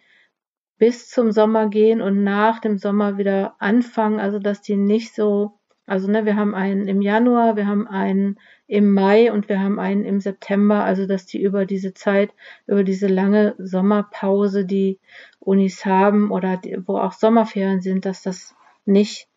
bis 0.79 1.11
zum 1.11 1.31
Sommer 1.31 1.69
gehen 1.69 2.01
und 2.01 2.25
nach 2.25 2.61
dem 2.61 2.79
Sommer 2.79 3.19
wieder 3.19 3.55
anfangen, 3.59 4.19
also 4.19 4.39
dass 4.39 4.63
die 4.63 4.77
nicht 4.77 5.15
so 5.15 5.60
also 5.91 6.09
ne, 6.09 6.25
wir 6.25 6.37
haben 6.37 6.55
einen 6.55 6.87
im 6.87 7.03
Januar, 7.03 7.57
wir 7.57 7.67
haben 7.67 7.89
einen 7.89 8.39
im 8.69 8.95
Mai 8.95 9.33
und 9.33 9.49
wir 9.49 9.59
haben 9.59 9.81
einen 9.81 10.05
im 10.05 10.21
September. 10.21 10.85
Also 10.85 11.05
dass 11.05 11.27
die 11.27 11.43
über 11.43 11.67
diese 11.67 11.95
Zeit, 11.95 12.31
über 12.69 12.85
diese 12.85 13.09
lange 13.09 13.57
Sommerpause, 13.59 14.65
die 14.65 15.01
Unis 15.41 15.85
haben 15.85 16.31
oder 16.31 16.57
die, 16.57 16.79
wo 16.87 16.97
auch 16.97 17.13
Sommerferien 17.13 17.81
sind, 17.81 18.07
dass 18.07 18.23
das 18.23 18.55
nicht, 18.85 19.29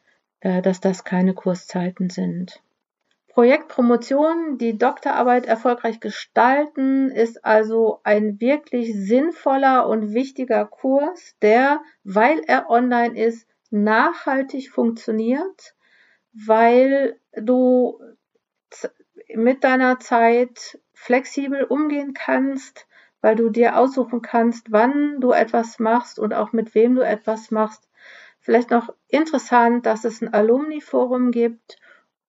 äh, 0.42 0.62
dass 0.62 0.80
das 0.80 1.04
keine 1.04 1.34
Kurszeiten 1.34 2.12
sind. 2.12 2.62
Projektpromotion, 3.30 4.60
die 4.60 4.78
Doktorarbeit 4.78 5.48
erfolgreich 5.48 6.00
gestalten, 6.00 7.10
ist 7.10 7.44
also 7.44 8.00
ein 8.04 8.40
wirklich 8.40 8.94
sinnvoller 8.94 9.88
und 9.88 10.14
wichtiger 10.14 10.66
Kurs, 10.66 11.36
der, 11.42 11.82
weil 12.04 12.42
er 12.46 12.70
online 12.70 13.20
ist, 13.20 13.48
nachhaltig 13.72 14.70
funktioniert, 14.70 15.74
weil 16.34 17.20
du 17.36 18.00
mit 19.34 19.64
deiner 19.64 20.00
Zeit 20.00 20.80
flexibel 20.94 21.64
umgehen 21.64 22.14
kannst, 22.14 22.88
weil 23.22 23.36
du 23.36 23.50
dir 23.50 23.78
aussuchen 23.78 24.22
kannst, 24.22 24.72
wann 24.72 25.22
du 25.22 25.32
etwas 25.32 25.80
machst 25.80 26.20
und 26.20 26.34
auch 26.34 26.52
mit 26.52 26.76
wem 26.76 26.96
du 26.96 27.02
etwas 27.02 27.52
machst. 27.52 27.88
Vielleicht 28.40 28.72
noch 28.72 28.94
interessant, 29.08 29.86
dass 29.86 30.04
es 30.04 30.22
ein 30.22 30.34
Alumni-Forum 30.34 31.32
gibt 31.32 31.78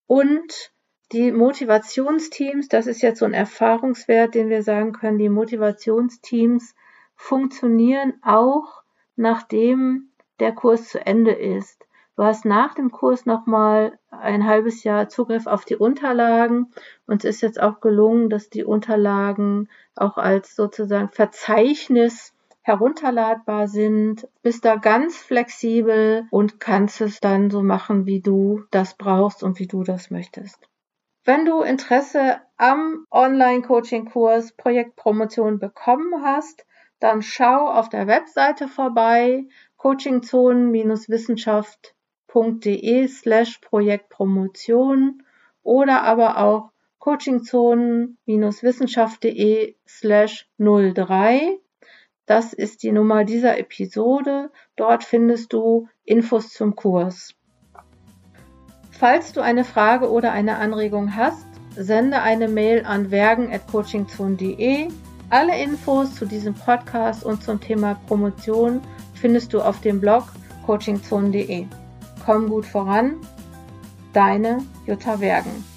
und 0.07 0.73
die 1.13 1.33
Motivationsteams, 1.33 2.69
das 2.69 2.87
ist 2.87 3.03
jetzt 3.03 3.19
so 3.19 3.25
ein 3.25 3.35
Erfahrungswert, 3.35 4.35
den 4.35 4.49
wir 4.49 4.63
sagen 4.63 4.93
können, 4.93 5.19
die 5.19 5.29
Motivationsteams 5.29 6.75
funktionieren 7.17 8.15
auch, 8.23 8.83
nachdem 9.17 10.11
der 10.41 10.53
Kurs 10.53 10.89
zu 10.89 11.05
Ende 11.05 11.33
ist. 11.33 11.85
Du 12.17 12.23
hast 12.23 12.45
nach 12.45 12.75
dem 12.75 12.93
Kurs 12.93 13.27
nochmal 13.27 13.99
ein 14.11 14.47
halbes 14.47 14.85
Jahr 14.85 15.09
Zugriff 15.09 15.49
auf 15.49 15.65
die 15.65 15.75
Unterlagen. 15.75 16.73
und 17.07 17.25
es 17.25 17.37
ist 17.37 17.41
jetzt 17.41 17.61
auch 17.61 17.81
gelungen, 17.81 18.31
dass 18.31 18.51
die 18.51 18.65
Unterlagen 18.65 19.69
auch 19.97 20.17
als 20.17 20.55
sozusagen 20.55 21.09
Verzeichnis 21.09 22.33
herunterladbar 22.63 23.67
sind, 23.67 24.29
bist 24.43 24.65
da 24.65 24.77
ganz 24.77 25.19
flexibel 25.19 26.27
und 26.31 26.61
kannst 26.61 27.01
es 27.01 27.21
dann 27.21 27.51
so 27.51 27.63
machen, 27.63 28.07
wie 28.07 28.21
du 28.21 28.63
das 28.71 28.95
brauchst 28.95 29.43
und 29.43 29.59
wie 29.59 29.67
du 29.67 29.83
das 29.83 30.11
möchtest. 30.11 30.59
Wenn 31.25 31.45
du 31.45 31.63
Interesse 31.63 32.37
am 32.57 33.07
Online-Coaching-Kurs 33.11 34.53
Projektpromotion 34.53 35.59
bekommen 35.59 36.23
hast, 36.23 36.65
dann 37.01 37.23
schau 37.23 37.69
auf 37.69 37.89
der 37.89 38.07
Webseite 38.07 38.69
vorbei, 38.69 39.47
coachingzonen-wissenschaft.de 42.35 43.09
slash 43.09 43.59
Projektpromotion 43.61 45.23
oder 45.63 46.03
aber 46.03 46.39
auch 46.39 46.71
coachingzonen-wissenschaft.de 46.99 49.77
slash 49.87 50.49
03. 50.59 51.61
Das 52.27 52.53
ist 52.53 52.83
die 52.83 52.91
Nummer 52.91 53.23
dieser 53.25 53.57
Episode. 53.59 54.51
Dort 54.77 55.05
findest 55.05 55.53
du 55.53 55.87
Infos 56.05 56.49
zum 56.49 56.75
Kurs. 56.75 57.37
Falls 58.91 59.33
du 59.33 59.41
eine 59.43 59.65
Frage 59.65 60.11
oder 60.11 60.33
eine 60.33 60.57
Anregung 60.57 61.15
hast, 61.15 61.47
sende 61.77 62.23
eine 62.23 62.49
Mail 62.49 62.87
an 62.87 63.11
wergen.coachingzone.de. 63.11 64.89
Alle 65.31 65.63
Infos 65.63 66.15
zu 66.15 66.27
diesem 66.27 66.55
Podcast 66.55 67.25
und 67.25 67.43
zum 67.43 67.61
Thema 67.61 68.01
Promotion 68.07 68.81
findest 69.15 69.53
du 69.53 69.61
auf 69.61 69.81
dem 69.81 70.01
Blog 70.01 70.25
coachingzone.de. 70.65 71.67
Komm 72.25 72.49
gut 72.49 72.65
voran, 72.65 73.17
deine 74.15 74.59
Jutta 74.87 75.21
Wergen. 75.21 75.74